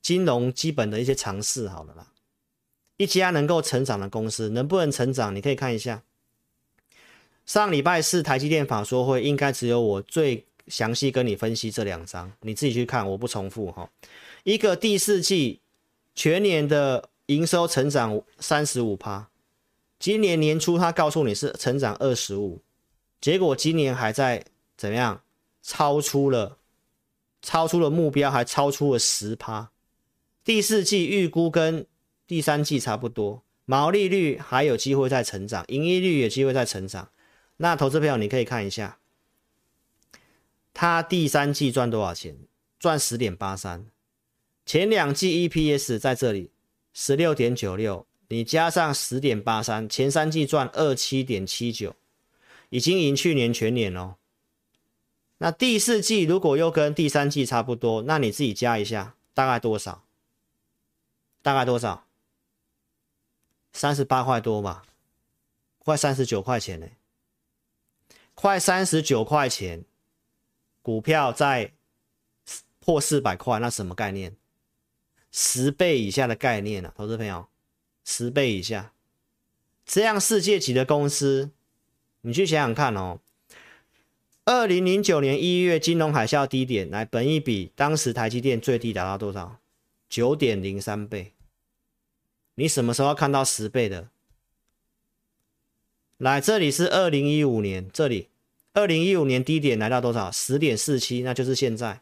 [0.01, 2.07] 金融基本的一些常识，好了啦。
[2.97, 5.35] 一家能够成长的公司能不能成长？
[5.35, 6.03] 你可以看一下，
[7.45, 13.89] 上礼拜四台积电法说会，应该只有我最详细跟你分析这两张，你自己去看，我不重复哈。
[14.43, 15.61] 一个第四季
[16.13, 19.29] 全年的营收成长三十五趴，
[19.97, 22.61] 今年年初他告诉你是成长二十五，
[23.19, 24.45] 结果今年还在
[24.77, 25.21] 怎么样？
[25.63, 26.57] 超出了，
[27.41, 29.71] 超出了目标，还超出了十趴。
[30.43, 31.85] 第四季预估跟
[32.25, 37.09] 第三季差不多，毛利率还有机会再成长，盈利率有机会再成长。
[37.57, 38.97] 那投资朋友，你可以看一下，
[40.73, 42.37] 他第三季赚多少钱？
[42.79, 43.85] 赚十点八三。
[44.65, 46.49] 前两季 EPS 在这里
[46.93, 51.95] 十六点九六，你加上十点八三，前三季赚二七点七九，
[52.69, 54.15] 已经赢去年全年哦。
[55.37, 60.03] 那第四季如果又跟第三季差不多，那你自己加一下，大概多少？
[61.41, 62.05] 大概多少？
[63.73, 64.83] 三十八块多吧，
[65.79, 66.87] 快三十九块钱呢，
[68.35, 69.85] 快三十九块钱，
[70.81, 71.71] 股票在
[72.81, 74.35] 破四百块，那什么概念？
[75.31, 77.47] 十倍以下的概念啊，投资朋友，
[78.03, 78.91] 十倍以下，
[79.85, 81.51] 这样世界级的公司，
[82.19, 83.19] 你去想想看哦。
[84.43, 89.60] 二零零九年一月金融海啸低点，来本一比，当时台积电最低达到多少？
[90.11, 91.31] 九点零三倍。
[92.55, 94.09] 你什么时候看到十倍的？
[96.17, 98.27] 来，这里是二零一五年，这里
[98.73, 100.29] 二零一五年低点来到多少？
[100.29, 102.01] 十点四七，那就是现在，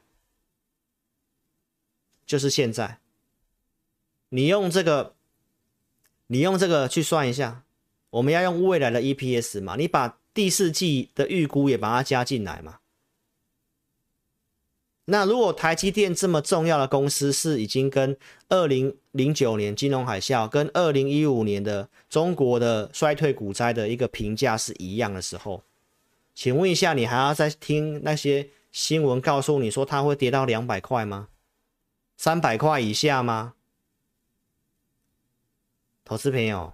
[2.26, 3.00] 就是现在。
[4.30, 5.16] 你用这个，
[6.26, 7.64] 你用这个去算一下，
[8.10, 9.76] 我们要用未来的 EPS 嘛？
[9.76, 12.79] 你把第四季的预估也把它加进来嘛？
[15.10, 18.16] 那如果台积电这么重要的公司是已经跟
[18.48, 25.64] 二零零九年金融海啸、跟二零一五年的中国的衰退股灾的一个评价是一样的时候，
[26.36, 31.30] 请问一下，你还要再听那些新闻告诉你说它会跌到两百块吗？
[32.16, 33.54] 三百块以下吗？
[36.06, 36.74] 投资朋友，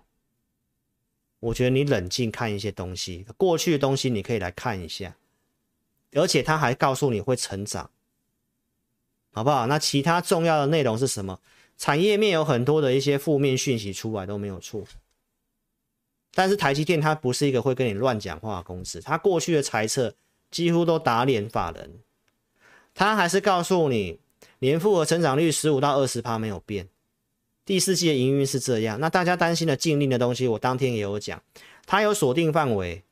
[1.39, 5.15] 我觉得你冷静看一些东西，过去的东西你可以来看一下，
[6.13, 7.91] 而且他还告诉你会成长，
[9.35, 9.67] 好不好？
[9.67, 11.41] 那其他重要的内容是什么？
[11.77, 14.85] 产业面有很多的一些负面讯息出来都没有错，
[16.33, 20.15] 但是台积电它不是一个会跟你乱讲话的公司，它过去的财测
[20.49, 21.99] 几乎都打脸法人，
[22.93, 24.21] 它还是告诉你
[24.59, 26.87] 年复合成长率十五到二十趴没有变。
[27.65, 31.43] 第四季的营运是这样，那大家担心的禁令的东西，我当天也有讲，
[31.85, 33.03] 它有锁定范围，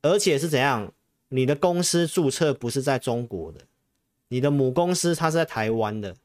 [0.00, 0.94] 而且是怎样？
[1.28, 3.60] 你的公司注册不是在中国的，
[4.30, 6.16] 你的母公司它是在台湾的，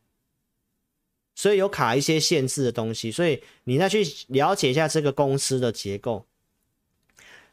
[1.35, 6.25] 所以有卡一些限制的东西，所以你再去了解一下这个公司的结构。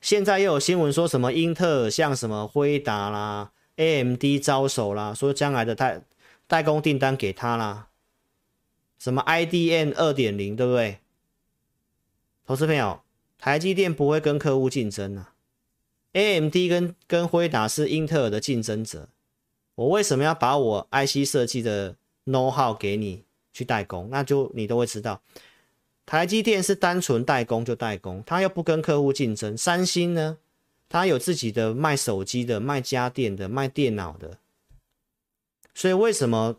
[0.01, 6.03] 现在又有新闻说什么英特尔像什么辉达啦、AMD 招手啦，说将来的代
[6.47, 7.89] 代工订单给他啦。
[8.99, 10.99] 什么 IDM 二点零，对不对？
[12.45, 13.01] 投资朋友，
[13.39, 15.35] 台积电不会跟客户竞争啊。
[16.13, 19.09] AMD 跟跟辉达是英特尔的竞争者。
[19.75, 24.09] 我为什么要把我 IC 设计的 know how 给你去代工？
[24.11, 25.21] 那就你都会知道，
[26.07, 29.57] 台积电是单纯代工就代工，他又不跟客户竞争。
[29.57, 30.39] 三星呢，
[30.89, 34.39] 他有自己的卖手机的、卖家电的、卖电脑的。
[35.75, 36.57] 所以为什么？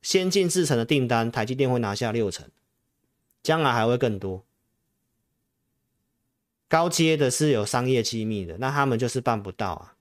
[0.00, 2.48] 先进制程的订单，台积电会拿下六成，
[3.42, 4.44] 将来还会更多。
[6.68, 9.96] 高阶的是有商业机密的，那他们就是办不到啊。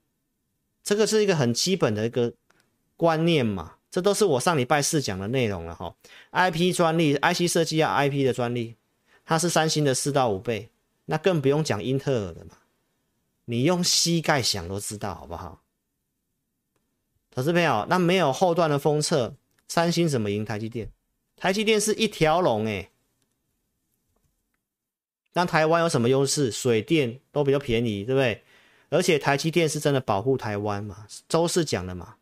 [0.87, 2.33] 这个是一个很基本的一个
[2.95, 5.93] 观念嘛，这都是我上礼拜四讲的内容了哈。
[6.31, 8.77] IP 专利，IC 设计要 IP 的专利，
[9.25, 10.69] 它是三星的四到五倍，
[11.07, 12.51] 那更不用讲英特尔的嘛。
[13.43, 15.61] 你用膝盖想都知道好不好？
[17.31, 19.35] 投资朋友，那没有后段的封测。
[19.67, 20.89] 三星怎么赢台积电？
[21.35, 22.89] 台积电是一条龙哎，
[25.33, 26.49] 那台湾有什么优势？
[26.49, 28.41] 水电都比较便宜，对不对？
[28.89, 31.05] 而且台积电是真的保护台湾嘛？
[31.27, 32.15] 周四讲的嘛，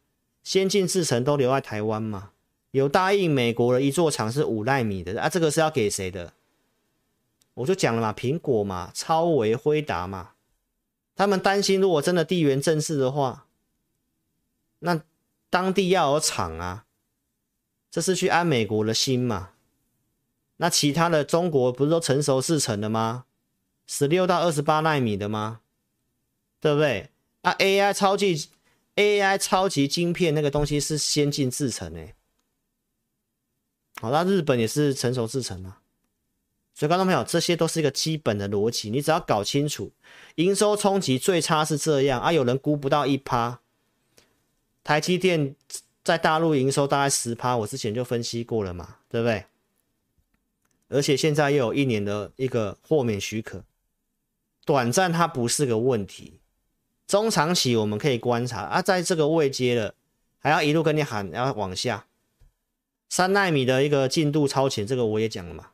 [0.44, 2.32] 先进制程都留在台湾嘛？
[2.72, 6.34] 有答应美国的一座厂是五奈米的啊，这个是要给谁的？
[7.54, 10.32] 我就讲了嘛，苹果嘛，超微、辉达嘛，
[11.16, 13.46] 他们担心如果真的地缘政治的话，
[14.80, 15.02] 那
[15.50, 16.86] 当地要有厂啊。
[17.90, 19.52] 这是去安美国的心嘛？
[20.58, 23.24] 那其他的中国不是都成熟制程的吗？
[23.88, 25.62] 十六到二十八奈米的吗？
[26.66, 27.12] 对不对？
[27.44, 28.50] 啊，AI 超级
[28.96, 32.16] AI 超级晶片那个东西是先进制程诶。
[34.02, 35.82] 好，那日本也是成熟制程啊。
[36.74, 39.92] 所以观众朋友，这些都是一个基本的逻辑，你只要搞清楚，
[40.38, 43.60] 营收冲击最差是这样啊，有人估不到一趴，
[44.84, 45.56] 台积电。
[46.04, 49.46] 在大陆营收大概十趴，我之前就分析过了嘛，对不对？
[50.88, 53.64] 而且现在又有一年的一个豁免许可，
[54.66, 56.35] 短暂它不是个问题，
[57.08, 59.94] 中长期我们可以观察啊，在这个位阶了，
[60.40, 62.08] 还要一路跟你喊要往下，
[63.10, 65.72] 三奈米的一个进度超前，这个我也讲了嘛，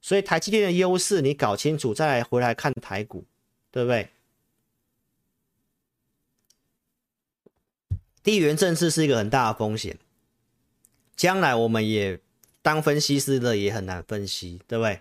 [0.00, 3.24] 所以台积电的优势你搞清楚，再来回来看台股，
[3.70, 4.08] 对不对？
[8.22, 9.98] 地缘政治是一个很大的风险，
[11.16, 12.20] 将来我们也。
[12.60, 15.00] 当分析师的也很难分析，对不对？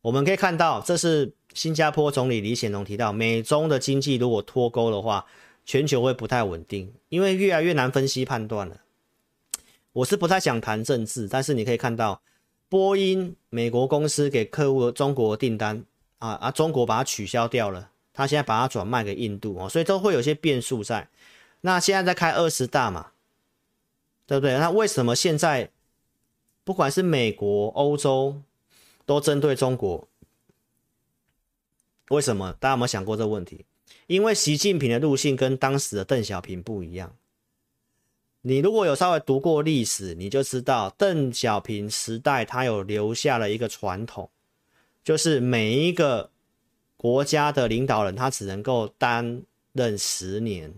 [0.00, 5.26] 我们可以看到，这是新加坡总理李显龙提到，美中的经济如果脱钩的话，
[5.64, 8.80] 全球会不太稳定，因为越来越难分析判断了。
[9.92, 12.22] 我是不太想谈政治，但是你可以看到，
[12.68, 15.84] 波音美国公司给客户中国订单
[16.18, 21.08] 啊啊，中国把它取消掉了，他现在把它转卖给印度哦，所以都会有些变数在。
[21.60, 23.08] 那现在在开二十大嘛，
[24.26, 24.56] 对不对？
[24.58, 25.70] 那为什么现在？
[26.64, 28.40] 不管是美国、欧洲，
[29.04, 30.06] 都针对中国，
[32.12, 32.52] 为什么？
[32.60, 33.64] 大家有没有想过这个问题？
[34.06, 37.16] 因为习近平的路线跟当时的邓小平不一样。
[38.42, 44.28] 你如果有稍微读过历史，你就知道邓小平时代他有留下了一个传统，
[45.02, 46.30] 就是每一个
[46.98, 49.42] 国家的领导人他只能够担
[49.72, 50.74] 任十年，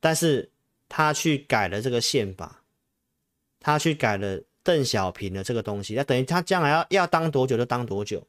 [0.00, 0.50] 但是
[0.88, 2.58] 他去改了这个宪法。
[3.64, 8.20] 他去改了邓小平的这个东西，那等于他将来要要当多久就当多久，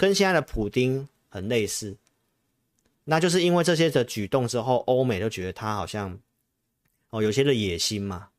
[0.00, 1.98] 跟现在的普丁很类似。
[3.04, 6.18] 那就是因为这些的举动之后，欧美都觉得他好像
[7.10, 8.30] 哦有些的野心嘛。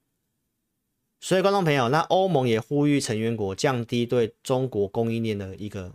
[1.20, 5.93] 所以观众朋友，那欧盟也呼吁成员国降低对中国供应链的一个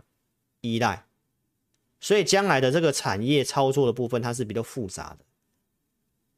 [0.61, 1.03] 依赖。
[1.99, 5.25] 所以将来的这个产业操作的部分，它是比较复杂的。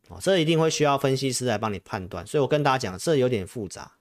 [0.08, 2.26] 哦，这一定会需要分析师来帮你判断。
[2.26, 3.92] 所以我跟大家讲，这有点复杂。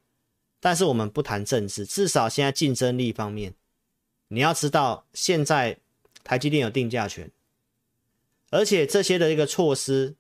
[0.59, 3.53] 但是我们不谈政治，至少现在竞争力方面，
[4.29, 5.79] 你要知道，现在
[6.23, 7.31] 台积电有定价权，
[8.51, 10.15] 而且这些的一个措施，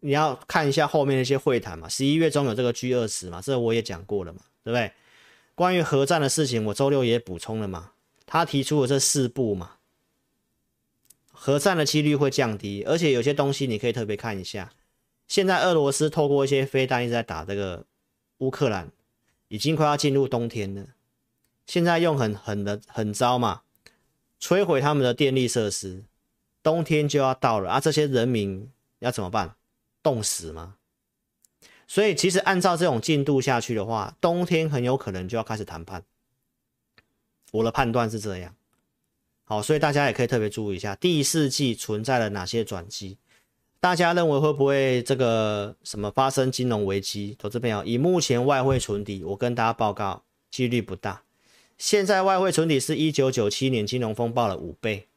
[0.00, 1.88] 你要看一下后面那些会谈嘛。
[1.88, 4.92] 十一月中有这个 G 二十嘛，这我也讲过了嘛，对不对？
[5.54, 7.92] 关于核战的事情，我周六也补充了嘛。
[8.26, 9.72] 他提出了这四步嘛，
[11.32, 14.72] 核战的几率会降低，而且有些东西你可以特别看一下。
[15.26, 17.86] 现在俄罗斯透过一些飞弹一直在打这个
[18.38, 18.90] 乌克兰。
[19.52, 20.86] 已经快要进入冬天了，
[21.70, 23.62] 现在用很狠的狠招嘛，
[24.40, 26.02] 摧毁他们的电力设施，
[26.64, 27.78] 冬天就要到了啊！
[27.78, 28.68] 这些人民
[28.98, 29.54] 要怎么办？
[30.02, 30.74] 冻死吗？
[31.86, 36.02] 所以其实按照这种进度下去的话，冬天很有可能就要开始谈判。
[37.52, 38.52] 我的判断是这样。
[39.44, 43.16] 好，所以大家也可以特别注意一下第四季存在了哪些转机。
[43.78, 47.36] 大家认为会不会这个什么发生金融危机？
[47.38, 51.22] 投资朋友，以目前外汇存底，我跟大家报告，几率不大。
[51.80, 55.08] 现在外汇存底是一九九七年金融风暴的五倍，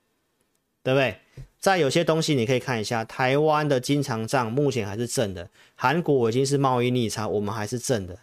[0.82, 1.18] 对不对？
[1.60, 8.20] 在有些东西你可以看一下，台湾的经常账目前还是正的，韩国已经是贸易逆差，我们还是正的。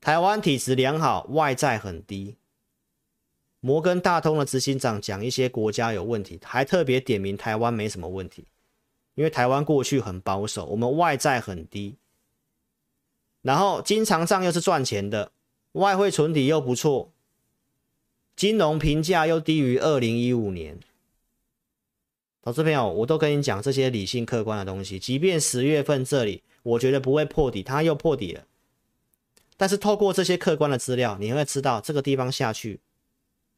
[0.00, 2.36] 台湾体质良好，外债很低。
[3.60, 8.46] 摩根大通的执行长讲一些国家有问题，还特别点名台湾没什么问题。
[9.14, 11.96] 因为台湾过去很保守，我们外债很低，
[13.42, 15.32] 然后经常账又是赚钱的，
[15.72, 17.12] 外汇存底又不错，
[18.36, 20.78] 金融评价又低于二零一五年。
[22.42, 28.46] 投资朋友，我都跟你讲这些理性客观的东西，即便十月份这里我觉得不会破底，它又破底了，
[29.56, 32.80] 但是透过这些客观的资料，你会知道这个地方下去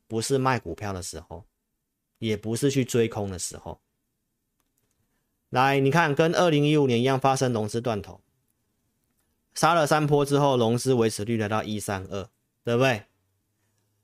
[0.07, 1.45] 不是卖股票的时候，
[2.19, 3.81] 也不是去追空的时候。
[5.51, 8.21] 来，你看，跟二零一五年一样发生融资断头，
[9.55, 12.31] 杀了三波之后，融资维持率来到一三二，
[12.65, 13.03] 对不对？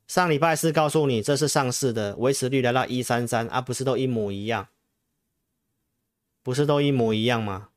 [0.07, 4.69] 上礼拜四告诉你这是上市的，维持率来到一三三啊，不是都一模一样？
[6.43, 7.71] 不是都一模一样吗？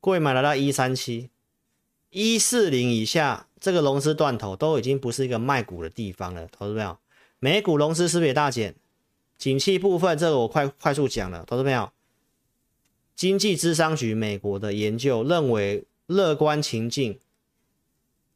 [0.00, 1.30] 贵买来到一三七，
[2.10, 6.98] 一四零以下，这个融资断头都已经不是一个卖股的地方了，投资朋友，
[7.40, 8.76] 美股融资是不是也大减？
[9.36, 11.90] 景气部分，这个我快快速讲了，投资朋友。
[13.16, 17.18] 经济咨商局美国的研究认为，乐观情境，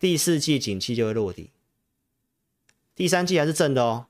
[0.00, 1.50] 第四季景气就会落底，
[2.94, 4.06] 第三季还是正的哦，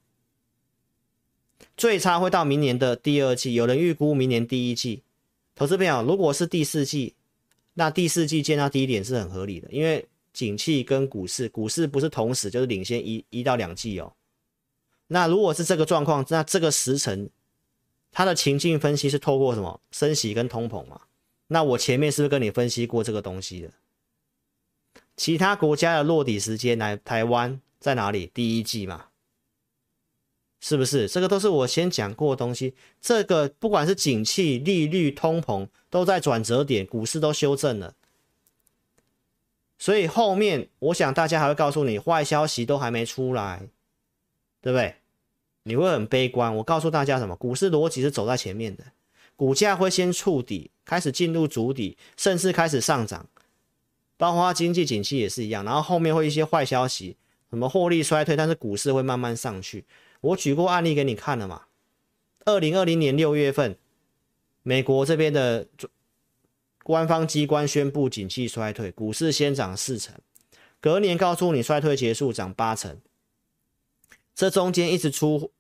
[1.77, 5.03] 最差会到明年的第二季，有人预估明年第一季。
[5.55, 7.15] 投资朋友，如果是第四季，
[7.75, 14.13] 那第四季见到低点是很合理的，因为景气跟股市，股市不是同时就是领先一一到两季哦。
[15.09, 17.31] 那如果是这个状况，那这个时辰。
[18.15, 21.01] 它的情境分析是透过什么升息跟通膨嘛？
[21.47, 23.71] 那我前面是不是跟你分析过这个东西的？
[25.17, 28.31] 其他国家的落底时间来台湾在哪里？
[28.33, 29.07] 第一季嘛，
[30.61, 31.09] 是不是？
[31.09, 32.75] 这个都是我先讲过的东西。
[33.01, 37.95] 这个不管是景气、利率、通膨，都在转折点，股市都修正了。
[39.79, 43.69] 所以后面我想大家还会告诉你，坏消息都还没出来，
[44.61, 44.95] 对不对？
[45.65, 46.55] 你会很悲观。
[46.57, 47.35] 我告诉大家什么？
[47.35, 48.85] 股市逻辑是走在前面的，
[49.35, 53.29] 股价会先触底，开始进入主底，甚至开始上涨。
[54.17, 57.17] 包括经济景气也是一样，然后后面会一些坏消息，
[57.53, 59.85] 什么获利衰退，但是股市会慢慢上去。
[60.23, 61.65] 我举过案例给你看了嘛？
[62.47, 63.77] 二零二零年六月份，
[64.63, 65.67] 美国这边的
[66.83, 70.15] 官方机关宣布景气衰退，股市先涨四成，
[70.81, 72.99] 隔年告诉你衰退结束，涨八成。
[74.35, 75.53] 这中间一直出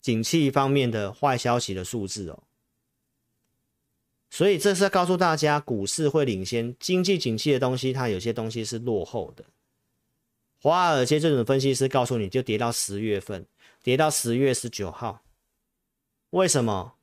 [0.00, 2.44] 景气方面的坏消息的数字哦。
[4.30, 9.44] 所以这是要告诉大家，股市会领先经济景气的东西，它有些东西是落后的。
[10.62, 13.44] 华尔街这种分析师告诉你就跌到十月份，
[13.82, 15.24] 跌到十月十九号。
[16.30, 16.94] 为什么？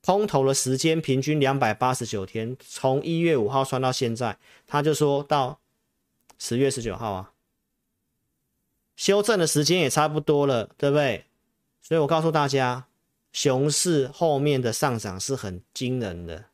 [0.00, 5.60] 空头的时间平均两百八十九天，从一月五号算到现在，他就说到
[6.38, 7.32] 十月十九号啊，
[8.96, 11.26] 修正的时间也差不多了，对不对？
[11.82, 12.86] 所以我告诉大家，
[13.32, 16.46] 熊市后面的上涨是很惊人的。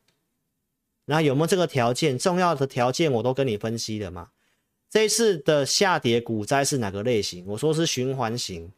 [1.05, 2.17] 那有没有这个条件？
[2.17, 4.31] 重要的条件我都跟你分析了嘛。
[4.91, 7.45] 这一次的下跌股灾是哪个类型？
[7.47, 8.69] 我说是循环型，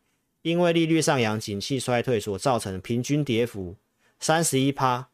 [0.43, 3.75] 因为利率上扬、景气衰退所造成平均跌幅
[4.19, 5.09] 三十一趴。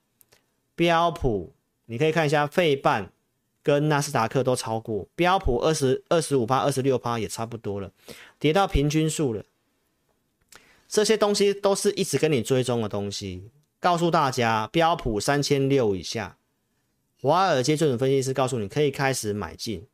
[0.75, 1.53] 标普
[1.85, 3.13] 你可以看一下，费半
[3.63, 7.93] 跟纳斯达克都超过，标普二十二十五趴、二十六趴也差不多了，
[8.37, 9.45] 跌到平均数了。
[10.89, 16.35] 这些东西都是一直跟你追踪的东西，告诉大家，标普三千六以下。
[17.21, 19.87] 华尔街这种分析师告诉你，可以开始买进。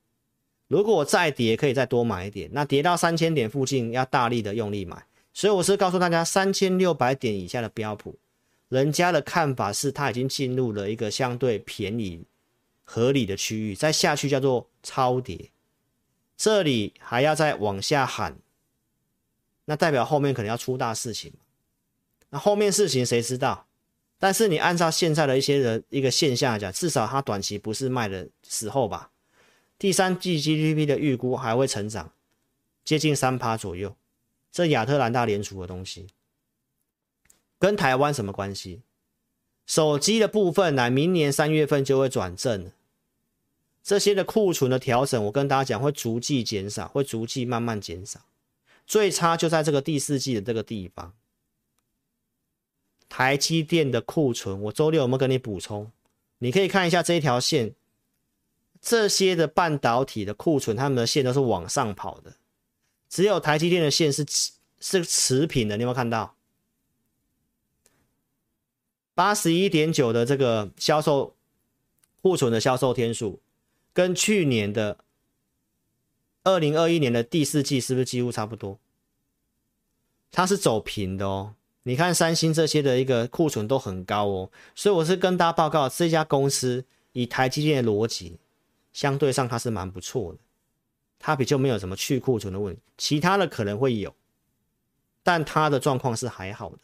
[0.68, 2.50] 如果我再跌，可以再多买一点。
[2.54, 5.06] 那跌到三千点附近，要大力的用力买。
[5.34, 8.18] 所以我是告诉大家，三千六百点以下的标普，
[8.70, 12.24] 人家的看法是它已经进入了一个相对便宜、
[12.84, 15.52] 合理的区域，再下去叫做超跌。
[16.36, 18.38] 这里还要再往下喊，
[19.66, 21.32] 那代表后面可能要出大事情。
[22.30, 23.68] 那后面事情谁知道？
[24.18, 29.12] 但是你按照现在的一些人一个现象来讲，至少它短期不是卖的时候吧？
[29.78, 32.14] 第三季 GDP 的预估还会成长，
[32.84, 33.96] 接近三趴左右。
[34.52, 36.08] 这亚特兰大联储的东西
[37.60, 38.82] 跟台湾什么关系？
[39.66, 40.90] 手机的部分呢？
[40.90, 42.72] 明年三月份就会转正。
[43.84, 48.22] 这些的库存的调整，我跟大家讲会逐季减少，会逐季慢慢减少。
[48.88, 51.14] 最差就在这个第四季的这个地方。
[53.10, 55.92] 台积电的库存，我周六有没有跟你补充？
[56.38, 57.74] 你可以看一下这一条线，
[58.86, 62.36] 这些的半导体的库存，他们的线都是往上跑的，
[63.10, 64.24] 只有台积电的线是
[64.80, 65.76] 是持平的。
[65.76, 66.36] 你有没有看到？
[69.16, 71.36] 八十一点九的这个销售
[72.22, 73.40] 库存的销售天数，
[73.92, 75.00] 跟去年的
[76.44, 78.78] 二零二一年的第四季是不是几乎差不多？
[80.32, 81.56] 它是走平的哦。
[81.82, 88.38] 你看三星这些的一个库存都很高哦，所以我是跟大家报告，这家公司以台积电的逻辑，
[88.96, 90.40] 相对上它是蛮不错的，
[91.20, 94.16] 它比较没有什么去库存的问题，其他的可能会有，
[95.22, 96.80] 但它的状况是还好的。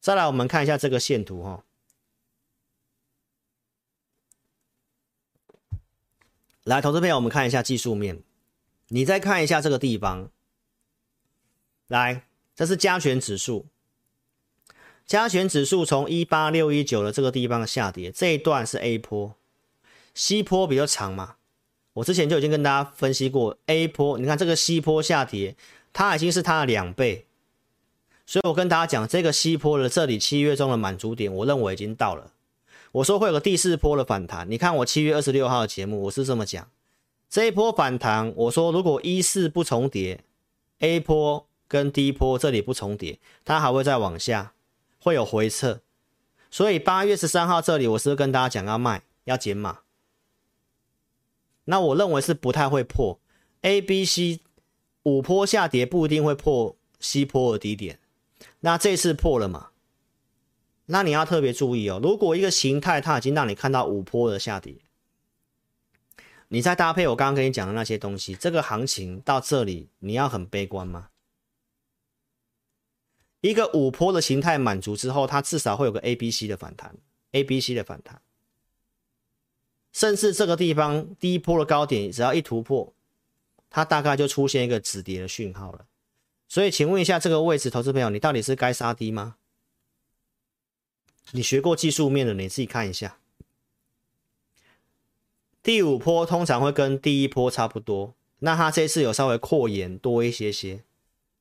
[0.00, 1.64] 再来，我们看一下这个线图哈、哦，
[6.64, 8.22] 来，投资朋友，我们看一下技术面，
[8.88, 10.30] 你再看一下这个地方，
[11.86, 13.66] 来，这是加权指数。
[15.06, 19.34] 加权指数从一八六一九的这个地方下跌，这一段是 A 波
[20.14, 21.36] ，C 波比较长嘛。
[21.94, 25.54] 我之前就已经跟大家分析过 A 波，你看这个 C 波下跌，
[25.92, 27.26] 它已经是它的两倍，
[28.24, 32.32] 所以我跟大家讲，这个 C 波的这里七月中的满足点，我认为已经到了。
[32.92, 36.68] 我说会有个第四波的反弹，你看我七月二十六号的节目，我是这么讲，
[37.28, 40.20] 这一波反弹，我说如果一四不重叠
[40.80, 44.52] ，A 波跟 D 波这里不重叠，它还会再往下。
[45.04, 45.80] 会有回撤，
[46.48, 49.80] 所以八月十三号这里，我是跟大家讲要卖，要减码。
[51.64, 53.20] 那我认为是不太会破
[53.60, 54.40] A、B、C
[55.04, 57.98] 五波下跌，不一定会破 C 波的低点。
[58.60, 59.70] 那这次破了嘛？
[60.86, 62.00] 那你要特别注意哦。
[62.02, 64.76] 如果一个形态它已经让你看到五波的下跌，
[66.48, 71.08] 你再搭配我刚刚跟你讲的那些东西，这个行情到这里你要很悲观吗？
[73.40, 76.96] 一个五波的形态满足之后，它至少会有个 A、B、C 的反弹
[77.32, 78.20] ，A、B、C 的反弹。
[79.92, 82.92] 甚至这个地方第一波的高点只要一突破，
[83.70, 85.86] 它大概就出现一个止跌的讯号了。
[86.48, 89.36] 所以，请问一下这个位置，投资朋友，你到底是该杀低吗？
[91.30, 93.16] 你学过技术面的，你自己看一下。
[95.62, 100.82] 第五波通常会跟第一波差不多，那它这次有稍微扩延多一些些，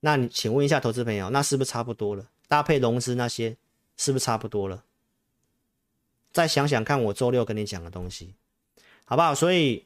[0.02, 2.30] 那你请问一下投资朋友，那是不是差不多了？
[2.48, 3.58] 搭配融资那些，
[3.98, 4.84] 是不是差不多了？
[6.32, 8.36] 再想想看，我周六跟你讲的东西，
[9.12, 9.36] 好不好？
[9.36, 9.84] 所以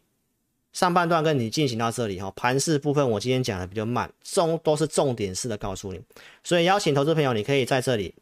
[0.71, 5.99] 上半段跟你进行到这里哈，盘势部分我今天讲的比较慢，重都是重点式的告诉你，
[6.43, 8.13] 所以邀请投资朋友，你可以在这里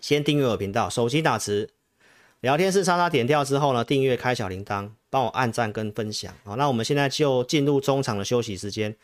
[0.00, 1.68] 先订阅我频道，手机打字，
[2.40, 4.90] 聊天室叉叉点掉之后呢，订阅开小铃铛。
[5.10, 8.96] 帮我按赞跟分享好，那我们现在就进入中场的休息时间，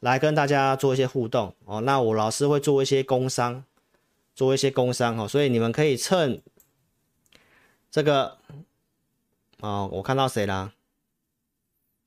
[0.00, 1.80] 来跟大家做一些互动哦。
[1.82, 3.62] 那我老师会做一些工商，
[4.34, 6.42] 做一些工商哦，所以你们可以趁
[7.90, 8.38] 这个
[9.62, 10.72] 哦，我看到谁啦？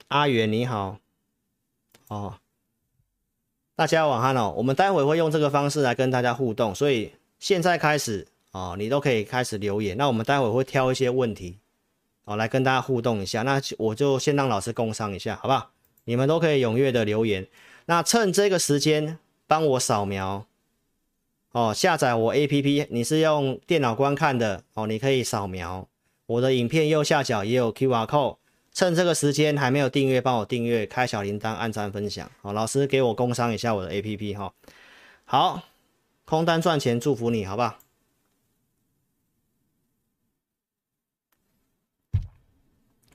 [0.09, 0.97] 阿元你好
[2.09, 2.37] 哦，
[3.77, 4.53] 大家晚安哦。
[4.57, 9.95] 我们待会会用这个方式来跟大家互动，所以现在开始哦，你都可以开始留言。
[9.95, 11.57] 那我们待会会挑一些问题。
[12.25, 13.43] 哦，来跟大家互动一下。
[13.43, 15.71] 那我就先让老师共商一下，好不好？
[16.03, 17.47] 你们都可以踊跃的留言。
[17.85, 20.45] 那趁这个时间帮我扫描
[21.53, 22.87] 哦，下载我 APP。
[22.89, 25.87] 你是用电脑观看的哦，你可以扫描
[26.25, 28.37] 我的影片右下角也有 QR code。
[28.73, 32.29] 趁这个时间还没有订阅，帮我订阅，开小铃铛，按赞分享。
[32.41, 34.53] 好，老师给我工商一下我的 APP 哈。
[35.23, 35.61] 好，
[36.25, 37.77] 空单赚钱，祝福你，好不好？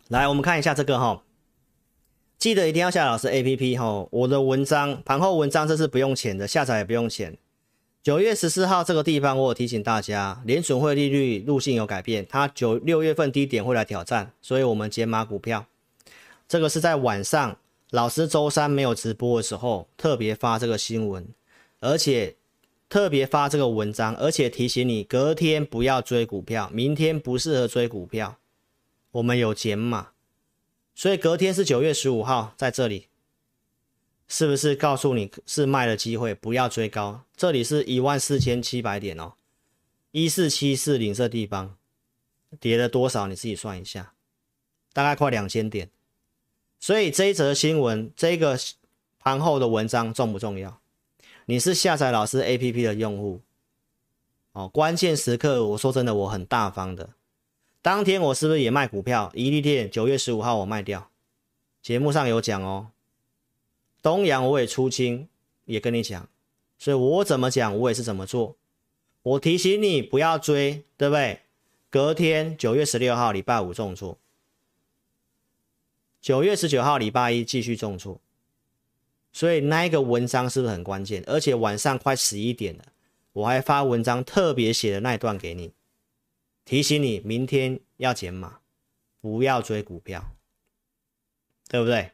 [0.09, 1.23] 来，我们看一下这个哈，
[2.39, 4.09] 记得一定要下老师 APP 哈。
[4.11, 7.37] 我的文章盘后文章这是不用钱的，下载也不用钱。
[8.03, 15.67] 九月十四号这个地方，我有提醒大家，联准会利率路径有改变，它九六月份低点会来挑战，所以我们减码股票。
[16.49, 17.59] 这个是在晚上，
[17.91, 21.29] 老师周三没有直播的时候特别发这个新闻，
[21.81, 22.37] 而且
[22.89, 28.39] 特别发这个文章，而且提醒你隔天不要追股票，明天不适合追股票。
[29.11, 30.13] 我们有减码，
[30.95, 33.09] 所以隔天是九月十五号，在这里，
[34.33, 37.25] 是不是告诉你是卖的机会，不要追高？
[37.37, 39.33] 这里是一万四千七百点哦，
[40.13, 41.77] 一四七四零这地方
[42.61, 43.27] 跌了多少？
[43.27, 44.15] 你自己算一下，
[44.93, 45.91] 大概快两千点。
[46.79, 48.57] 所以这一则新闻，这个
[49.19, 50.81] 盘后的文章重不重要？
[51.47, 53.41] 你是下载老师 APP 的用户
[54.53, 57.11] 哦，关键时刻，我说真的，我很大方的。
[57.83, 59.33] 当天我是不是也卖股票？
[59.35, 61.11] 伊利电九月十五号我卖掉，
[61.83, 62.93] 节目上有讲哦。
[64.03, 65.29] 东阳我也出清，
[65.65, 66.29] 也跟你讲，
[66.79, 68.57] 所以我怎么讲我也是怎么做。
[69.23, 71.41] 我提醒你不要追，对不对？
[71.91, 74.17] 隔天九月十六号礼拜五重挫，
[76.21, 78.21] 九月十九号礼拜一继续重挫，
[79.33, 81.23] 所以那个文章是不是很关键？
[81.27, 82.85] 而且晚上快十一点了，
[83.33, 85.73] 我还发文章特别写的那一段给你。
[86.65, 88.61] 提醒你，明天要减码，
[89.21, 90.37] 不要追股票，
[91.69, 92.13] 对不对？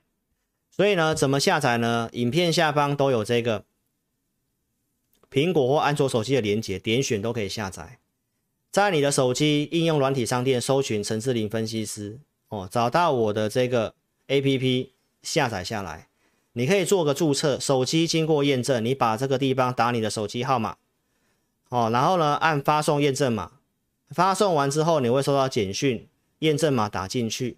[0.76, 2.10] 所以呢，怎么下载呢？
[2.12, 3.64] 影片下方都有这个
[5.30, 7.98] 苹果或安卓手机的连接，点选都可以下载。
[8.70, 12.18] 在你的手机应用软体商店搜寻陈志林分析师
[12.48, 13.94] 哦，找到我的这个
[14.28, 14.90] APP
[15.22, 16.08] 下载下来，
[16.52, 20.76] 你可以做个注册，手机经过验证，你把这个地方打你的手机号码
[21.70, 23.52] 哦，然后呢，按发送验证码。
[24.10, 26.06] 发送完之后，你会收到简讯，
[26.40, 27.56] 验证码打进去，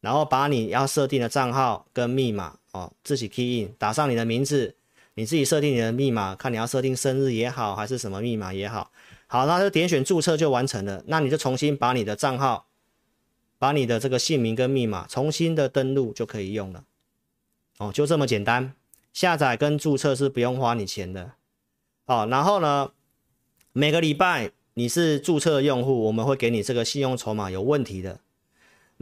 [0.00, 4.74] 然后把你要设定的账号跟密码哦，自己 key in，打上你的名字，
[5.14, 8.90] 你自己设定你的密码，看你要设定生日也好，还是什么密码也好，
[9.26, 11.02] 好，那就点选注册就完成了。
[11.06, 12.66] 那你就重新把你的账号，
[13.58, 16.84] 把你的这个姓名跟密码重新的登录就可以用了，
[17.78, 18.74] 哦，就这么简单。
[19.12, 21.32] 下载跟注册是不用花你钱的，
[22.06, 22.92] 哦，然后呢，
[23.72, 24.52] 每个礼拜。
[24.74, 28.20] 你是注册用户，我们会给你这个信用筹码有问题的。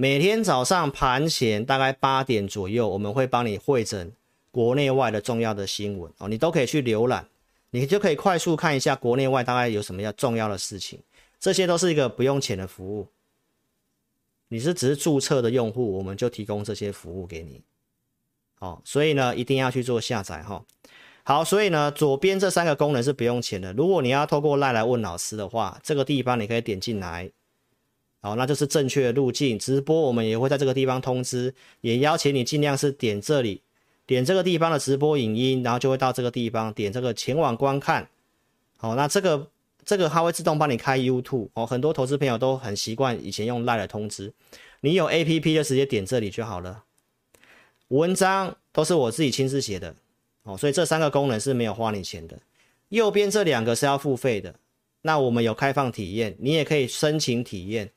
[0.00, 4.12] 每天早上盘前大概八点左右，我们会帮你汇整
[4.52, 7.26] 国内外的重要的新闻哦，你都可以去浏览，
[7.70, 11.00] 你就可以快速看一下国内外大概有什么要重要的事情。
[11.40, 13.08] 这些都是一个不用钱的服务。
[14.46, 17.64] 你是只是注册的用户，我们就提供这些服务给你。
[18.60, 20.64] 哦，所以呢，一定要去做下载哈。
[21.24, 23.72] 好，所以呢，左边这三个功能是不用钱的。
[23.72, 27.28] 如果你要透过赖来问老师的话，这个地方你可以点进来，
[28.20, 29.58] 好，那就是正确的路径。
[29.58, 33.62] 直播我们也会在这个地方通知，也邀请你尽量是点这里，
[34.06, 38.08] 点这个地方的直播影音，然后就会到这个地方，点这个前往观看。
[38.76, 39.48] 好，那这个
[39.84, 41.64] 这个它会自动帮你开 YouTube 哦。
[41.64, 44.32] 很多投资朋友都很习惯以前用赖来通知，
[44.80, 46.84] 你有 APP 就直接点这里就好了。
[47.88, 49.94] 文章都是我自己亲自写的
[50.42, 52.36] 哦，所以这三个功能是没有花你钱的。
[52.88, 54.54] 右边这两个是要付费的。
[55.02, 57.88] 那我们有开放体验，你也可以申请体验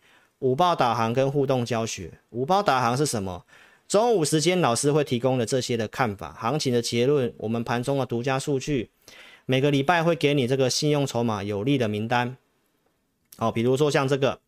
[0.42, 2.12] 五报导航跟互动教学。
[2.30, 3.46] 五报导航是什么？
[3.88, 8.89] 中午时间老师会提供的这些的看法、行情的结论，我们盘中的独家数据，
[9.46, 12.38] 每个礼拜会给你这个信用筹码有利的名单。
[13.38, 14.39] 哦，比如说像这个，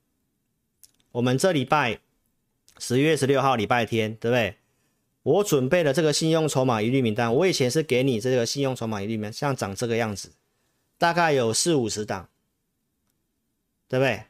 [1.13, 1.99] 我们这礼拜
[2.77, 4.55] 十月十六号礼拜天，对不对？
[5.23, 10.31] 我准备了这个信用筹码一律名单，我以前是给你这个信用筹码一律名单，像长这个样子，
[10.97, 12.29] 大概有四五十档。
[13.89, 14.23] 对不对？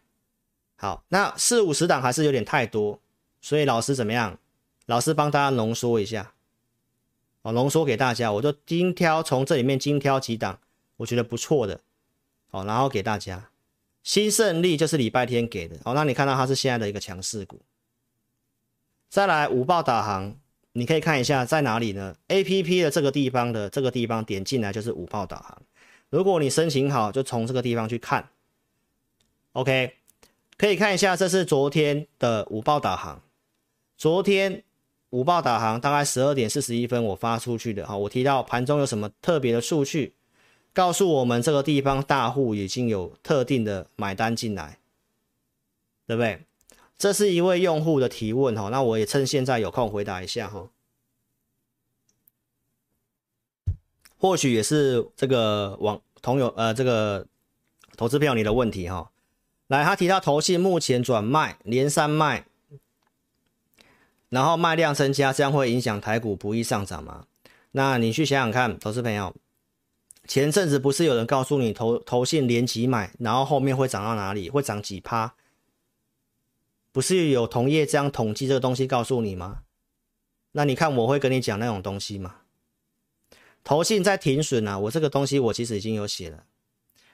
[0.75, 2.99] 好，那四五十档还是有点太多，
[3.41, 4.37] 所以老师怎么样？
[4.85, 6.33] 老师帮大家浓缩一下，
[7.41, 10.59] 哦，浓缩给大家，我就精挑从这里面精挑几档，
[10.97, 11.79] 我觉得不错的，
[12.51, 13.49] 哦，然后给大家。
[14.03, 17.61] 新胜利就是礼拜天给的，哦，那你看到它是现在的一个强势股。
[19.07, 20.35] 再来五报导航，
[20.73, 25.61] 你可以看一下在哪里呢？APP 的这个地方的这个地方点进来就是五报导航，
[26.09, 28.27] 如果你申请好，就从这个地方去看。
[29.53, 29.95] OK，
[30.57, 33.21] 可以看一下，这是昨天的午报导航。
[33.97, 34.63] 昨天
[35.09, 40.13] 午报导航大概十二点四十一分我发出去的哈，我提到盘中有什么特别的数据，
[40.73, 44.79] 告诉我们这个地方大户已经有特定的买单进来，
[46.07, 46.41] 对不对？
[46.97, 50.69] 这是一位用户的提问哈，那我也趁现在有空回答一下哈。
[54.17, 57.27] 或许也是这个网同友呃这个
[57.97, 59.09] 投资票你的问题哈。
[59.73, 62.45] 来，他提到投信目前转卖，连三卖，
[64.29, 67.25] 然后卖量增加，这样会影响台股不易上涨吗？
[67.71, 69.35] 那你去想想看，投资朋友，
[70.27, 75.33] 前阵子不是有人告诉你投投信连几买，然后后面会涨到哪里，会涨几趴？
[76.91, 79.61] 不是有同业这样统计这个东西告诉你吗？
[80.51, 82.35] 那你看我会跟你讲那种东西吗？
[83.63, 86.43] 投信在停损啊，我这个东西我其实已经有写了。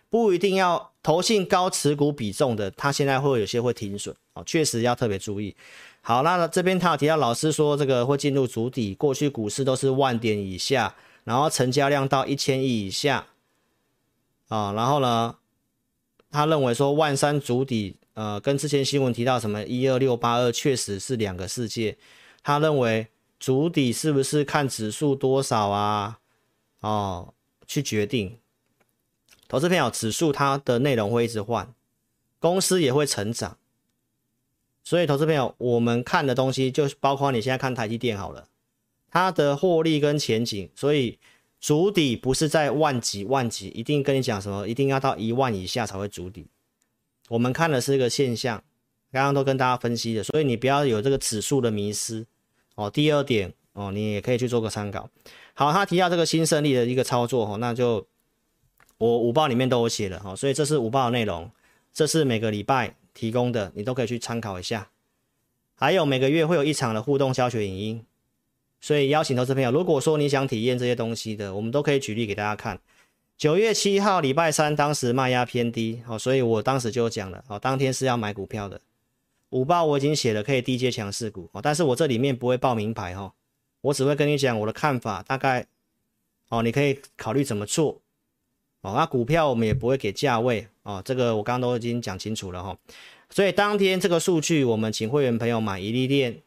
[0.10, 5.56] 不一定要投信高持股比重的，他现在会有些会停损哦，确实要特别注意。
[6.02, 13.28] 好，那这边他有提到老师说这个会进入主底，过去股市都是万点以下，然后成交量到一千亿以下
[14.48, 15.36] 啊，然后呢，
[16.32, 21.98] 他认为说万三主底，呃，跟之前新闻提到什么一二六八二确实是两个世界。
[22.42, 23.08] 他认为
[23.38, 26.20] 主底是不是看指数多少啊？
[26.80, 27.34] 哦，
[27.68, 28.40] 去决定。
[29.50, 31.74] 投资朋友，指数它的内容会一直换，
[32.40, 33.58] 公司也会成长，
[34.84, 38.48] 所以投资朋友，我们看的东西就是包括你现在看台积电好了，
[39.10, 41.18] 它的获利跟前景，所以
[41.60, 46.46] 主底不是在万级万级，一定跟你讲什么，一定要到一万以下才会主底。
[47.30, 48.64] 我们看的是一个现象，
[49.12, 52.28] 刚刚都跟大家分析的，所以你不要有这个指数的迷失
[52.76, 52.88] 哦。
[52.88, 55.10] 第二点哦，你也可以去做个参考。
[55.56, 58.06] 好，他提到这个新胜利的一个操作哦，那就。
[59.00, 61.50] 我午报里面都有写了哈，所以这是午报的内容，
[61.94, 64.90] 这是每个礼拜提供的，你都可以去参考一下。
[65.76, 68.06] 还有每个月会有一场的互动教学影音，
[68.82, 72.78] 所以邀请投资朋友，如果说你想体验这些东西的，我们都可以举例给大家看。
[73.38, 78.82] 九月七号礼拜三，当时卖压偏低，好，所以我当时就讲了，哦，当天是要买股票的。
[79.52, 83.34] 午报我已经写了，可以低阶强势股，哦但是我这里面不会报名牌哈，
[83.80, 85.66] 我只会跟你讲我的看法，大概，
[86.50, 88.02] 哦，你可以考虑怎么做。
[88.82, 92.78] 哦，那股票我们也不会给价位哦，这个我刚刚都已经讲清楚了哈。
[93.30, 96.42] 所以当天这个数据，我们请会员朋友买一利电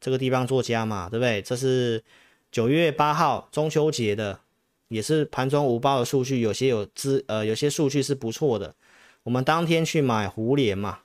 [0.00, 1.40] 这个地方做加码，对不对？
[1.40, 2.02] 这是
[2.50, 4.40] 九月八号中秋节的，
[4.88, 8.74] 也是盘中午报的数据，有些有资呃，有些数据是不错的。
[9.22, 10.98] 我们当天去买胡连嘛，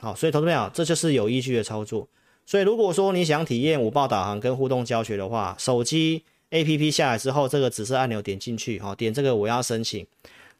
[0.00, 2.08] 好，所以投资朋友，这就是有依据的操作。
[2.44, 6.24] 所以如果说你想体验午报导航跟互动教学的话，手机。
[6.52, 10.06] A P P 下来之后，这个指示按钮点进去，哈，点这个我要申请。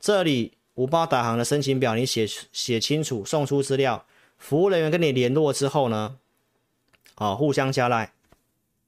[0.00, 4.06] 这里午报导航的申请表，你写写清楚，送出资料，
[4.38, 6.16] 服务人员跟你联络之后呢，
[7.16, 8.10] 哦，互相加赖，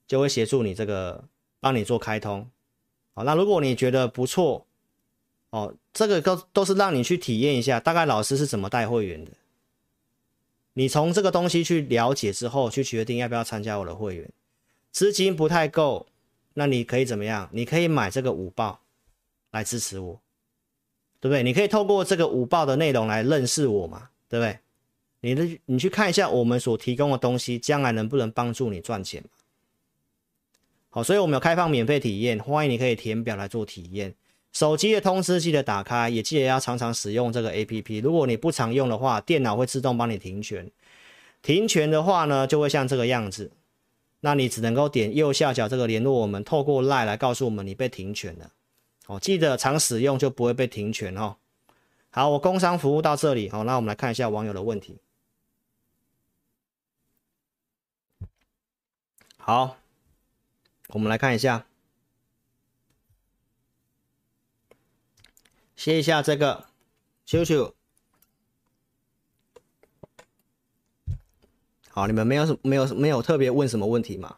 [0.07, 1.23] 就会协助你这个
[1.59, 2.49] 帮你做开通。
[3.13, 4.65] 好，那如果你觉得不错，
[5.51, 9.31] 哦，这个都都是让你去体验一下，大概老师是怎么带会员的。
[10.73, 14.27] 你从这个东西去了解之后，去决定要不要参加我的会员。
[14.91, 16.07] 资金不太够。
[16.55, 17.47] 那你可以怎么样？
[17.51, 18.79] 你可以买这个五报
[19.51, 20.19] 来支持我，
[21.19, 21.43] 对不对？
[21.43, 24.57] 你可以透过这个五报的内容来认识我嘛，对不对？
[25.19, 29.23] 你的你去看一下我们所提供的东西，将来能不能帮助你赚钱？
[30.89, 34.15] 好，所以我们有开放免费体验，欢迎你可以填表来做体验。
[34.53, 38.01] 手机的通知记得打开，也记得要常常使用这个 APP。
[38.01, 40.71] 如果你不常用的话，电脑会自动帮你停权。
[41.41, 43.51] 停权的话呢，就会像这个样子。
[44.21, 48.51] 那你只能够点右下角这个联络我们，透过 lie 来告诉我们你被停权了。
[49.07, 51.37] 哦，记得常使用就不会被停权哦。
[52.09, 53.49] 好，我工商服务到这里。
[53.49, 54.97] 好，那我们来看一下网友的问题。
[59.37, 59.77] 好，
[60.87, 61.67] 我们来看一下，
[65.75, 66.65] 歇一下这个，
[67.27, 67.73] 咻咻。
[71.95, 74.35] 好，你们没有什没有没有特别问什么问题吗？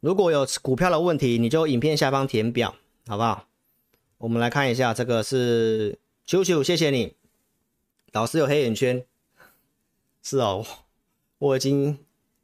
[0.00, 2.74] 如果有股票的问题，你就影片下方填表，
[3.06, 3.46] 好不好？
[4.18, 7.16] 我们来看一下，这个是啾啾，谢谢你。
[8.12, 9.06] 老师有黑眼圈，
[10.22, 10.66] 是哦，
[11.38, 11.98] 我已经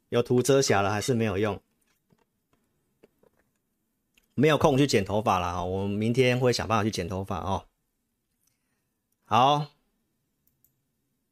[0.09, 1.61] 有涂遮瑕了，还是没有用，
[4.33, 5.63] 没有空去剪头发了啊！
[5.63, 7.65] 我明天会想办法去剪头发哦。
[9.25, 9.70] 好。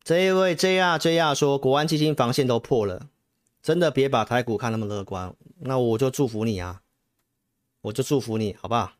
[0.10, 3.10] 这一位 JR JR 说，国安基金防线都破了，
[3.62, 5.36] 真的别把台股看那么乐观。
[5.60, 6.82] 那我就祝福你啊，
[7.82, 8.94] 我就祝福你，好不好？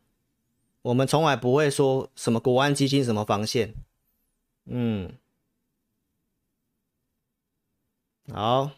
[0.82, 3.74] 我们从来不会说什么国安基金什么防线。
[4.66, 5.12] 嗯，
[8.32, 8.70] 好，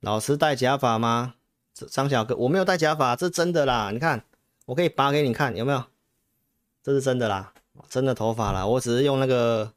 [0.00, 1.34] 老师戴假发吗？
[1.74, 3.90] 张小哥，我没有戴假发，这真的啦。
[3.90, 4.24] 你看，
[4.64, 5.84] 我可以拔给你看，有没有？
[6.82, 7.52] 这是真的啦。
[7.88, 9.72] 真的头发啦，我只是用那个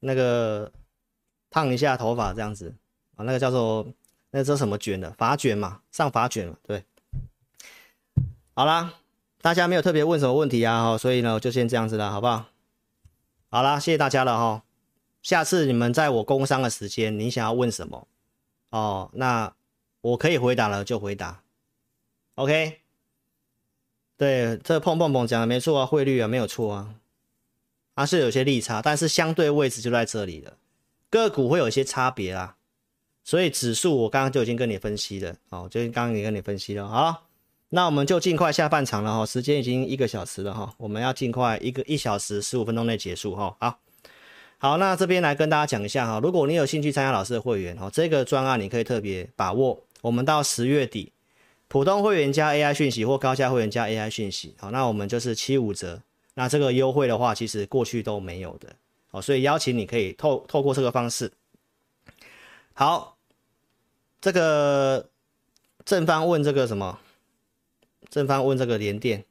[0.00, 0.70] 那个
[1.50, 2.74] 烫一下头发这样子
[3.16, 3.86] 啊，那个叫做
[4.30, 6.84] 那个叫什么卷的发卷嘛，上发卷嘛，对。
[8.54, 8.94] 好啦，
[9.40, 12.46] 大家没有特别问什么问题啊，所以呢就先这样子了，好不好？
[13.48, 14.62] 好啦，谢谢大家了哈。
[15.22, 18.06] 下次你们在我工商的时间，你想要问什么
[18.70, 19.52] 哦，那
[20.00, 21.42] 我可以回答了就回答
[22.34, 22.80] ，OK？
[24.16, 26.94] 对，这碰碰碰讲的没错啊，汇率啊没有错啊。
[28.00, 30.54] 它是有些利差，但是相对位置就在这里了。
[31.10, 32.56] 个股会有一些差别啦，
[33.22, 36.88] 所以指数我刚刚就已经跟你分析了，哦，就刚刚也跟你分析了。
[36.88, 37.26] 好，
[37.68, 43.54] 那我们就尽快下半场了哈，时间已经一个小时了哈，我们要尽快一个一小时十五分钟内结束哈。
[43.60, 43.78] 好，
[44.56, 51.12] 好，那这边来跟大家讲一下哈，如果你有兴趣参加老师的会员哈，这个专案你可以特别把握，我们到十月底，
[51.68, 56.00] 普通会员加 AI 讯息或高价会员加 AI 讯息，好，那我们就是七五折。
[56.34, 58.74] 那这个优惠的话，其实过去都没有的，
[59.10, 61.32] 哦，所以邀请你可以透透过这个方式。
[62.72, 63.16] 好，
[64.20, 65.10] 这个
[65.84, 66.98] 正方问这个什么？
[68.08, 69.24] 正方问这个联电，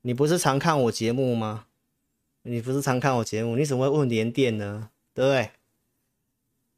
[0.00, 1.66] 你不是常看我节目吗？
[2.42, 4.90] 你不是常看我节目，你怎么会问联电呢？
[5.14, 5.50] 对不对？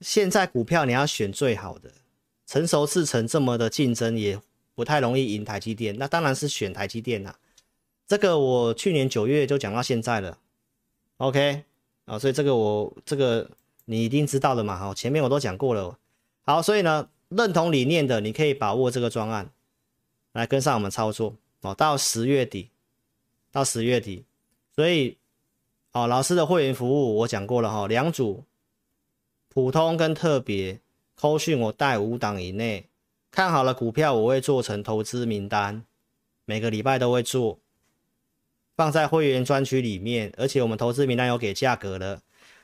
[0.01, 1.91] 现在股票你要选最好的，
[2.47, 4.39] 成熟制程这么的竞争，也
[4.75, 7.39] 不太容易赢台积电，那当然是选台积电啦。
[8.07, 10.39] 这个我去年九月就讲到现在了
[11.17, 11.65] ，OK
[12.05, 13.51] 啊，所以这个我这个
[13.87, 15.99] 你一定知道的嘛，哈，前面我都讲过了，
[16.43, 19.51] 好，所以呢，认同理念的你可以把握这个专案
[20.33, 22.69] 来跟上我们操作哦，到十月底，
[23.51, 24.25] 到十月底，
[24.77, 25.17] 所以
[25.93, 28.45] 哦，老师的会员服务我讲过了哈，两组
[29.49, 30.79] 普通跟特别，
[31.15, 32.87] 扣讯我带五档以内，
[33.31, 35.83] 看好了股票我会做成投资名单，
[36.45, 37.59] 每个礼拜都会做。
[38.77, 42.21] 放在会员专区里面，而且我们投资名单有给价格了。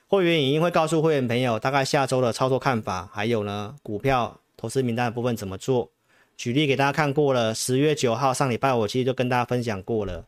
[0.09, 5.91] 会员影音会告诉会员朋友大概下周的操作看法，还有呢，股票投资名单的部分怎么做。
[6.37, 10.25] 举例给大家看过了，十月九号上礼拜我其实就跟大家分享过了。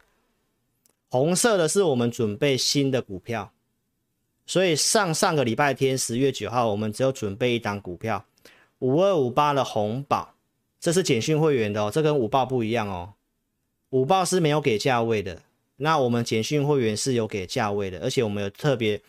[1.08, 3.50] 红色的是我们准备新的股票，
[4.46, 8.24] 所以上上个礼拜天十月九号我们只有准备一档股票，
[8.78, 10.34] 五二五八的红宝，
[10.78, 13.14] 这是简讯会员的哦，这跟五报不一样哦，
[13.90, 15.42] 五报是没有给价位的。
[15.82, 19.02] 那我们简讯会员是有给价位的，而且我们有特别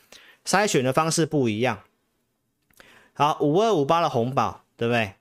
[0.43, 1.83] 筛选的方式不一样。
[3.13, 5.13] 好，五二五八的红宝，对不对？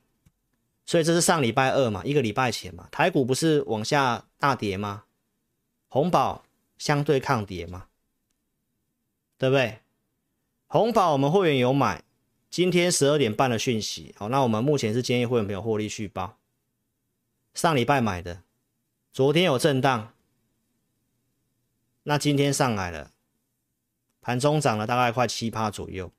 [0.87, 5.05] 所以这是上礼拜二嘛，一个礼拜前嘛，台股不是往下大跌吗？
[5.89, 6.43] 红宝
[6.79, 7.85] 相对抗跌嘛，
[9.37, 9.81] 对不对？
[10.69, 12.03] 红宝我们会员有买，
[12.49, 16.39] 今天十二点半的讯息，好，那我们目前是建议会员朋友获利续报。
[17.53, 18.43] 上礼拜买的，
[19.13, 20.12] 昨天有震荡。
[22.05, 23.13] 那今天上来了，
[24.21, 26.11] 盘中涨了大概快七趴左右。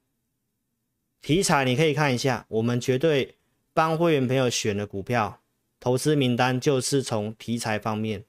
[1.22, 3.36] 题材你可以看一下，我们绝对
[3.74, 5.42] 帮会员朋友选的股票，
[5.80, 8.24] 投资名单就是从题材方面，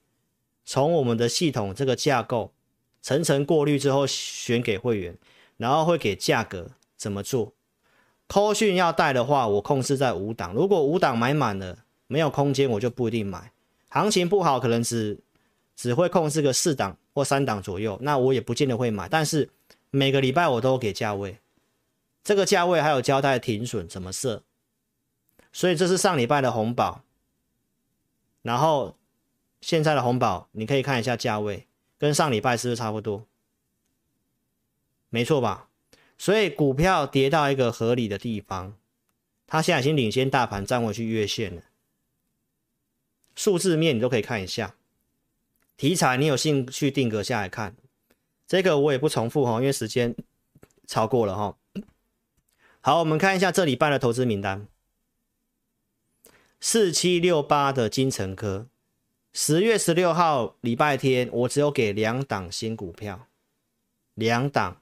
[0.65, 2.53] 从我们的系统这个架构
[3.01, 5.17] 层层过滤之后选给会员，
[5.55, 7.53] 然后会给价格怎么做。
[8.27, 13.53] 扣讯要带的话，我控制在五档，如果五档买满了没有空间，我就不一定买。
[13.87, 15.19] 行情不好，可能只
[15.75, 16.97] 只会控制个四档。
[17.15, 19.49] 或三档左右，那我也不见得会买，但是
[19.89, 21.37] 每个礼拜我都给价位，
[22.25, 24.43] 这个价位还有交代停损怎么设，
[25.53, 27.03] 所以这是上礼拜的红宝，
[28.41, 28.97] 然后
[29.61, 31.65] 现在的红宝你可以看一下价位，
[31.97, 33.25] 跟上礼拜是不是差不多？
[35.09, 35.69] 没错吧？
[36.17, 38.75] 所以股票跌到一个合理的地方，
[39.47, 41.61] 它现在已经领先大盘站回去月线了。
[43.37, 44.75] 数字面你都可以看一下，
[45.77, 47.75] 题材你有兴趣定格下来看，
[48.47, 50.15] 这个我也不重复哈，因为时间
[50.87, 51.57] 超过了哈。
[52.81, 54.67] 好，我们看一下这礼拜的投资名单，
[56.59, 58.67] 四七六八的金成科，
[59.33, 63.27] 十月十六号礼拜天，我只有给两档新股票，
[64.13, 64.81] 两档，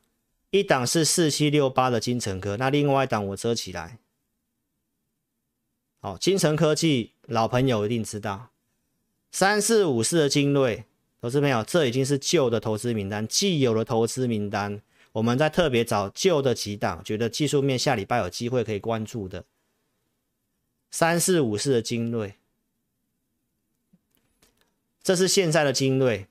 [0.52, 4.00] 一档是四七六八的金成科，那另外一档我遮起来。
[6.00, 7.14] 好，金成科技。
[7.26, 8.50] 老朋友一定知道，
[9.34, 10.86] 三四五四的精锐，
[11.20, 14.80] 投资朋友，这已经是旧的投资名单，既有的投资名单，
[15.12, 19.44] 我们在特别找旧的几档，觉得技术面下礼拜有机会可以关注的，
[20.92, 22.36] 三四五四的精锐，
[25.02, 26.28] 这是现在的精锐，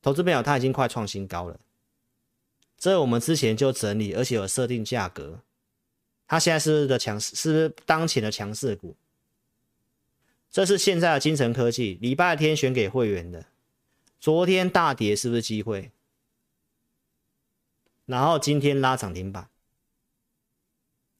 [0.00, 1.58] 投资朋友，它已经快创新高了，
[2.78, 5.40] 这我们之前就整理，而且有设定价格，
[6.28, 8.94] 它现在是不是的强势，是当前的强势股？
[10.50, 13.46] 这是现在的金城科技，礼拜天选给会员的。
[14.18, 15.90] 昨天大跌是不是机会？
[18.04, 19.48] 然后今天拉涨停板，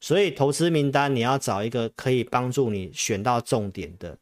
[0.00, 4.18] 所以投资名单你要找一个可以帮助你选到重点的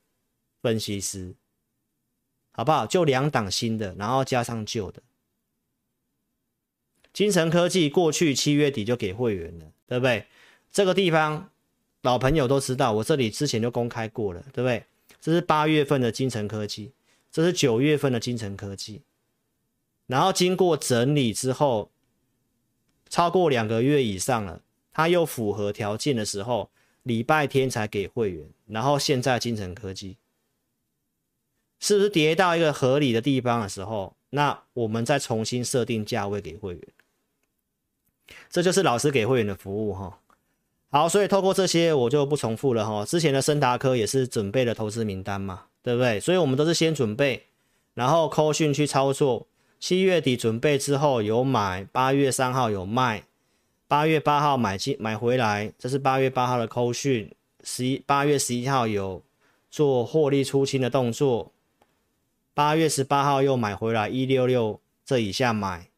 [0.60, 1.34] 分析师，
[2.52, 2.86] 好不好？
[2.86, 5.02] 就两档新的，然后加上旧的。
[7.14, 10.26] 金城科技过去七月底就给会员了，对不对？
[10.70, 11.50] 这个地方
[12.02, 14.84] 老朋友都知道，我这里之前就公开过了，对不对？
[15.20, 16.92] 这是八月份的金成科技，
[17.30, 19.02] 这是九月份的金成科技，
[20.06, 21.90] 然后经过整理之后，
[23.08, 24.62] 超过两个月以上了，
[24.92, 26.70] 它又符合条件的时候，
[27.02, 30.16] 礼拜天才给会员，然后现在金成科技。
[31.80, 36.82] 是不是跌到一个合理的地方的时候，那我们再重新设定价位给会员，
[38.50, 40.20] 这就是老师给会员的服务哈。
[40.90, 43.04] 好，所以透过这些我就不重复了哈。
[43.04, 46.18] 之前的升达科也是准备了投资名单嘛，对不对？
[46.18, 47.44] 所以我们都是先准备，
[47.92, 49.46] 然后扣讯去操作。
[49.78, 53.24] 七月底准备之后有买，八月三号有卖，
[53.86, 57.30] 八月八号买进买回来，这是八月八号的扣讯。
[57.62, 59.22] 十一八月十一号有
[59.70, 61.52] 做获利出清的动作，
[62.54, 65.90] 八月十八号又买回来一六六这以下买，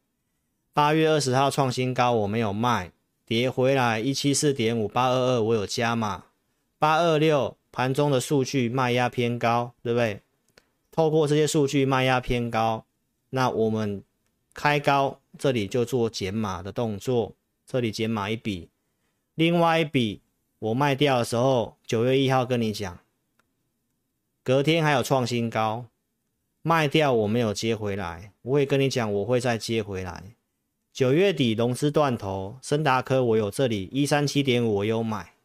[0.73, 2.91] 八月二十号创新高我没有卖。
[3.31, 6.25] 跌回来一七四点五八二二，我有加码
[6.77, 10.21] 八二六，盘中的数据卖压偏高，对不对？
[10.91, 12.83] 透过这些数据卖压偏高，
[13.29, 14.03] 那我们
[14.53, 17.33] 开高这里就做减码的动作，
[17.65, 18.67] 这里减码一笔，
[19.35, 20.19] 另外一笔
[20.59, 22.99] 我卖掉的时候，九月一号跟你讲，
[24.43, 25.85] 隔天还有创新高，
[26.61, 30.21] 卖掉我没有接回来，我会跟你讲我会再接回来。
[30.93, 35.35] 九月底融资断头，升达科我有这里一三七点五，我有买，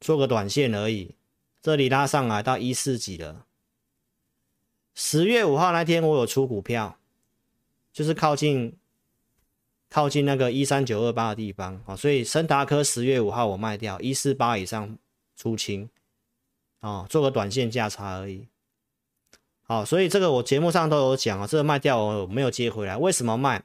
[0.00, 1.14] 做个短线而已。
[1.62, 3.44] 这里拉上来到一四几了。
[4.94, 6.98] 十月五号那天我有出股票，
[7.92, 8.76] 就是靠近
[9.88, 14.98] 靠近那个一三九二八的地方啊，所以升达科十月五号我卖掉一四八以上
[15.36, 15.88] 出清
[16.80, 18.48] 啊，做个短线价差而已。
[19.62, 23.62] 好，所以这个我节目上都有讲啊，这个卖掉我没有接回来，为什么卖？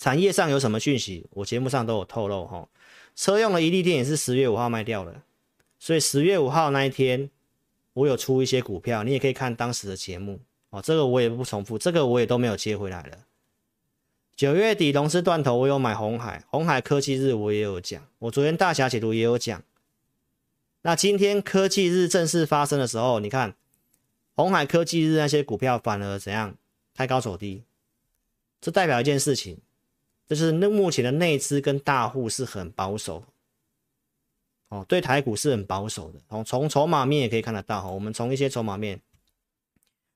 [0.00, 1.26] 产业上有什么讯息？
[1.28, 2.66] 我节目上都有透露哈。
[3.14, 5.22] 车用的一利电也是十月五号卖掉了，
[5.78, 7.28] 所以十月五号那一天
[7.92, 10.40] 我有出一些股票，你也可以看当时的节目
[10.70, 10.80] 哦。
[10.80, 13.26] 这个我也不重复，这个我也都没有接回来了。
[14.34, 19.62] 九月底龙资断头，我有买红海，红海科技日我也有讲，我昨天大侠解读也有讲。
[20.80, 23.54] 那今天科技日正式发生的时候，你看
[24.34, 26.56] 红海科技日那些股票反而怎样？
[26.94, 27.64] 开高走低，
[28.62, 29.58] 这代表一件事情。
[30.30, 33.24] 就是那目前的内资跟大户是很保守，
[34.68, 36.20] 哦，对台股是很保守的。
[36.28, 39.00] 哦从筹码面也可以看得到哈，我们从一些筹码面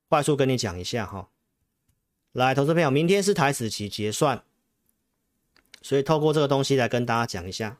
[0.07, 1.27] 快速跟你讲一下哈。
[2.31, 4.41] 来，投资朋友，明天是台指期结算，
[5.81, 7.77] 所以透过这个东西来跟大家讲一下。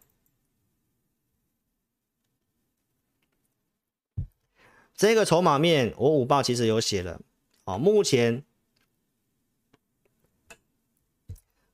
[4.94, 7.22] 这个筹码面我五报其实有写了，
[7.64, 8.44] 哦，目前。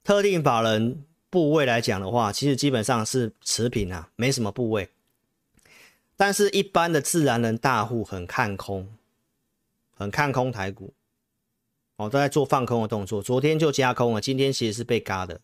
[0.03, 4.89] 特定法人部位来讲的话，其实基本上是持平啊，没什么部位。
[6.17, 8.87] 但是，一般的自然人大户很看空，
[9.95, 10.93] 很看空台股，
[11.95, 13.21] 哦，都在做放空的动作。
[13.21, 15.41] 昨天就加空了，今天其实是被嘎的。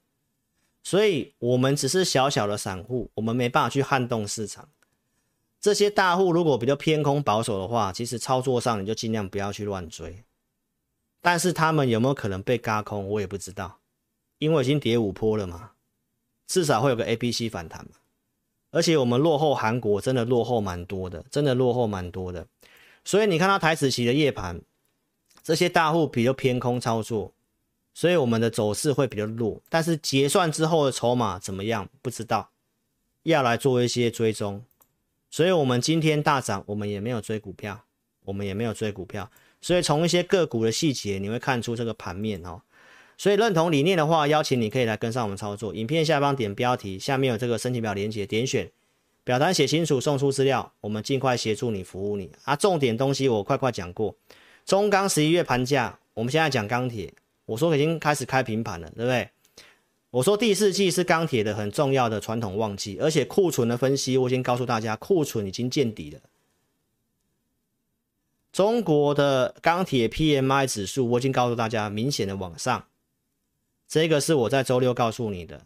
[0.84, 4.70] 所以我们只是小小的散户，我们没办法去撼动市场。
[5.60, 10.24] 这些大户如果比较偏空保守的话，其实操作上你就尽量不要去乱追。
[11.22, 13.77] 但是他们有没有可能被嘎空，我也不知道，
[14.40, 15.72] 因为已经跌五波了嘛，
[16.46, 17.92] 至少会有个 A、B、C 反弹嘛。
[18.72, 22.46] 而且我们落后韩国，真的落后蛮多的，真的落后蛮多的。
[23.06, 24.62] 所以你看到台指期的夜盘，
[25.42, 27.34] 这些大户比较偏空操作，
[27.94, 29.62] 所以我们的走势会比较弱。
[29.70, 32.50] 但是结算之后的筹码怎么样，不知道，
[33.24, 34.64] 要来做一些追踪。
[35.32, 37.86] 所以我们今天大涨，我们也没有追股票，
[38.26, 39.32] 我们也没有追股票。
[39.62, 42.62] 所以从一些个股的细节，你会看出这个盘面哦。
[43.18, 45.74] 所以认同理念的话，邀请你可以来跟上我们操作。
[45.74, 48.72] 影片下方点标题，下面有这个申请表连结，点选
[49.24, 52.56] 表单写清楚，送出资料，我们尽快协助你服务你啊。
[52.56, 54.16] 重点东西我快快讲过。
[54.66, 57.12] 中钢十一月盘价，我们现在讲钢铁，
[57.46, 59.30] 我说已经开始开平盘了，对不对？
[60.12, 66.20] 我说第四季是钢铁的很重要的传统旺季，而且库存的分析我已经告诉大家，库存已经见底了。
[68.54, 72.86] 中国的钢铁 PMI 指数我已经告诉大家，明显的往上。
[73.88, 75.62] 这个是我在周六告诉你的，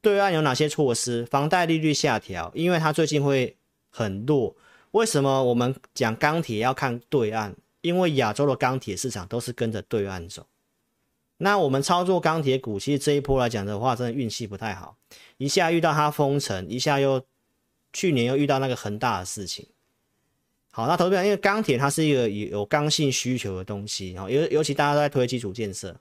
[0.00, 1.24] 对岸有哪些措施？
[1.26, 3.56] 房贷利率下调，因为它最近会
[3.90, 4.56] 很弱。
[4.90, 7.54] 为什么我们讲钢铁要看对岸？
[7.80, 10.46] 因为亚洲的钢铁市场都是跟着对岸走。
[11.36, 14.96] 那我们操作钢铁股，其实这一波来讲的话，真的运气不太好，
[15.36, 17.24] 一下遇到它封城，一下又
[17.92, 19.64] 去年又遇到那个恒大的事情。
[20.72, 25.94] 好，那投资者因为钢铁它是一个有有刚性需求的东西，尤尤其大家都在推基础建设。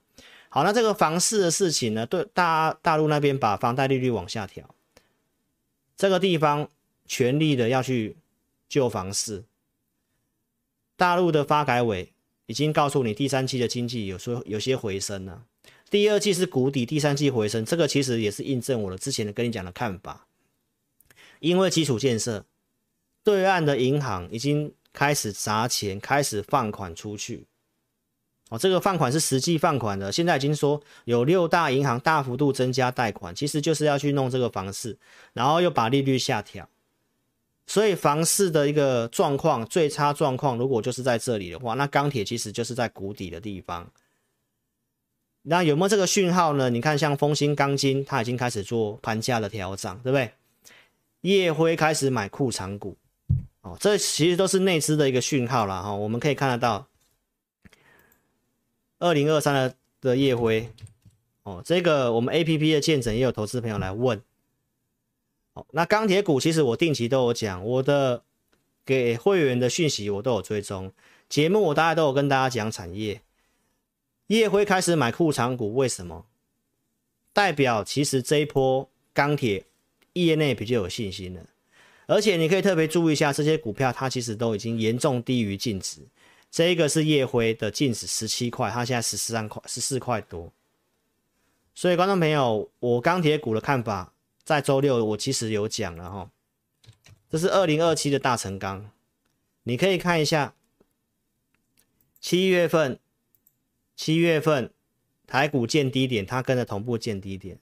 [0.57, 2.03] 好，那这个房市的事情呢？
[2.07, 4.67] 对大大陆那边把房贷利率往下调，
[5.95, 6.67] 这个地方
[7.05, 8.17] 全力的要去
[8.67, 9.43] 救房市。
[10.95, 12.11] 大陆的发改委
[12.47, 15.43] 已经告诉你，第三季的经济有说有些回升了，
[15.91, 20.25] 第二季是谷底，第三季回升，这个其实也是印证我的之前的跟你讲的看法。
[21.39, 22.43] 因为基础建设，
[23.23, 27.45] 对岸的银行已经开始砸钱，开始放款出去。
[28.49, 34.97] 哦，这个放款是实际放款的，现在已经说有六大银行大幅度增加贷款，其实就是要去弄这个房市，
[35.33, 36.69] 然后又把利率下调，
[37.65, 43.91] 所以房市的一个状况最差状况，如果就是在这里的话，那钢铁其实就是在谷底的地方。
[45.41, 46.69] 那有没有这个讯号呢？
[46.69, 50.31] 你看，像丰兴钢筋，它已经开始做盘价的调整，对不对？
[51.23, 52.95] 烨辉开始买库藏股，
[53.61, 56.86] 哦，这其实都是内资的一个讯号了哈，我们可以看得到。
[58.99, 60.69] 二零二三的的夜辉，
[61.43, 64.21] 哦，这个我们 A P P 的见证也有投资朋友来问，
[65.53, 68.23] 哦，那钢铁股其实我定期都有讲，我的
[68.85, 70.91] 给会员的讯息我都有追踪，
[71.29, 73.21] 节目我大概都有跟大家讲产业，
[74.27, 76.25] 烨辉开始买库藏股，为什么？
[77.33, 79.65] 代表其实这一波钢铁
[80.13, 81.45] 业内比较有信心了，
[82.07, 86.01] 而且你可以特别注意一下这些股票，它其实都已经严重低于净值。
[86.57, 90.51] 这一个是夜辉的净值十七块，它现在十三块，十四块多。
[91.75, 94.11] 所以观众朋友，我钢铁股的看法，
[94.43, 96.31] 在周六我其实有讲了哈。
[97.29, 98.89] 这是二零二七的大成钢，
[99.65, 100.55] 你可以看一下，
[102.19, 102.99] 七月份，
[103.95, 104.73] 七月份
[105.27, 107.59] 台股见低点，它跟着同步见低点，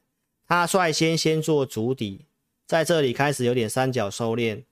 [0.48, 2.24] 它率先先做筑底，
[2.66, 4.64] 在这里开始有点三角收敛。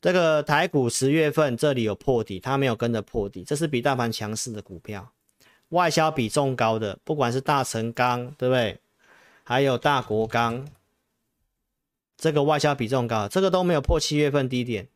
[0.00, 5.12] 这个台股十月份这里有破底，它没有跟着破底，这是比大盘强势的股票，
[5.70, 8.80] 外销比重高的，不管是大成钢，对不对？
[9.44, 10.66] 还有大国钢，
[12.16, 14.88] 这个外销比重高，这个都没有破七月份低点。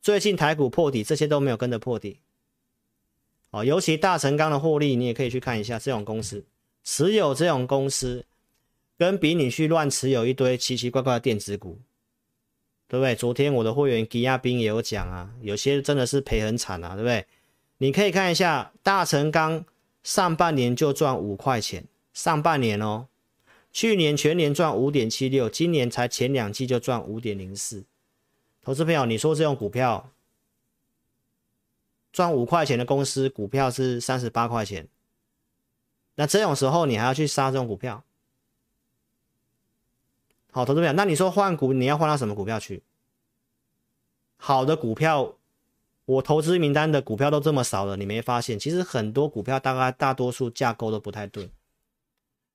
[0.00, 2.20] 最近台股破底，这些都没有跟着破底。
[3.50, 6.44] 哦，尤其大成钢的获利，你也可以去看一下这种公司，
[6.82, 8.24] 持有这种公司，
[8.96, 11.78] 跟比你去乱持有一堆奇奇怪怪的电子股。
[12.92, 13.14] 对不对？
[13.14, 17.26] 昨天我的会员吉亚兵也有讲啊，有些真的是赔很惨啊，对不对？
[17.78, 19.64] 你可以看一下大成钢
[20.02, 23.06] 上半年就赚五块钱，上半年哦，
[23.72, 27.84] 去年全年赚五点七六，今年才前两季就赚五点零四。
[28.60, 30.10] 投资朋友，你说这种股票
[32.12, 34.86] 赚五块钱的公司，股票是三十八块钱，
[36.16, 38.04] 那这种时候你还要去杀这种股票？
[40.54, 42.82] 好，投资朋友，那你说换股，你要换到什么股票去？
[44.36, 45.36] 好的股票，
[46.04, 48.58] 我投资名单的股票都这么少了，你没发现？
[48.58, 51.48] 其实很多股票大概大多数架构都不太对，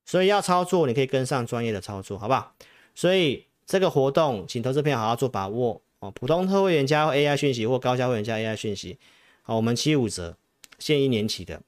[0.06, 2.54] 所以要操作，你可以跟上专业的操作，好不好？
[2.94, 6.12] 所以这个活动，请投资朋友好好做把握哦。
[6.12, 9.00] 普通特会员加 AI 讯息或高价会员加 AI 讯息，
[9.42, 10.38] 好，我们七五折，
[10.78, 11.64] 限一年起的，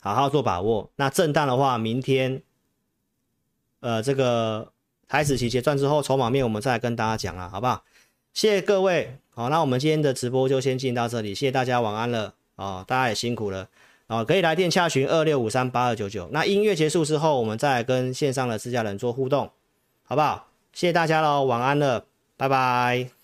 [0.00, 0.90] 好好做把握。
[0.96, 2.42] 那震荡的话，明天。
[3.80, 4.72] 呃这个
[5.08, 7.82] 台子期结算之后筹码面，我们再来跟大家讲了，好不好？
[8.34, 13.68] 谢谢各位，好，那我们今天的直播就先进到这里，谢谢大家，晚安了、哦，大家也辛苦了、
[14.06, 16.28] 哦，可以来电洽询二六五三八二九九。
[16.30, 19.50] 那音乐结束之后，我们再来跟线上的自家人做互动，
[20.04, 20.48] 好不好？
[20.72, 22.04] 谢谢大家喽，晚安了，
[22.36, 23.17] 拜拜。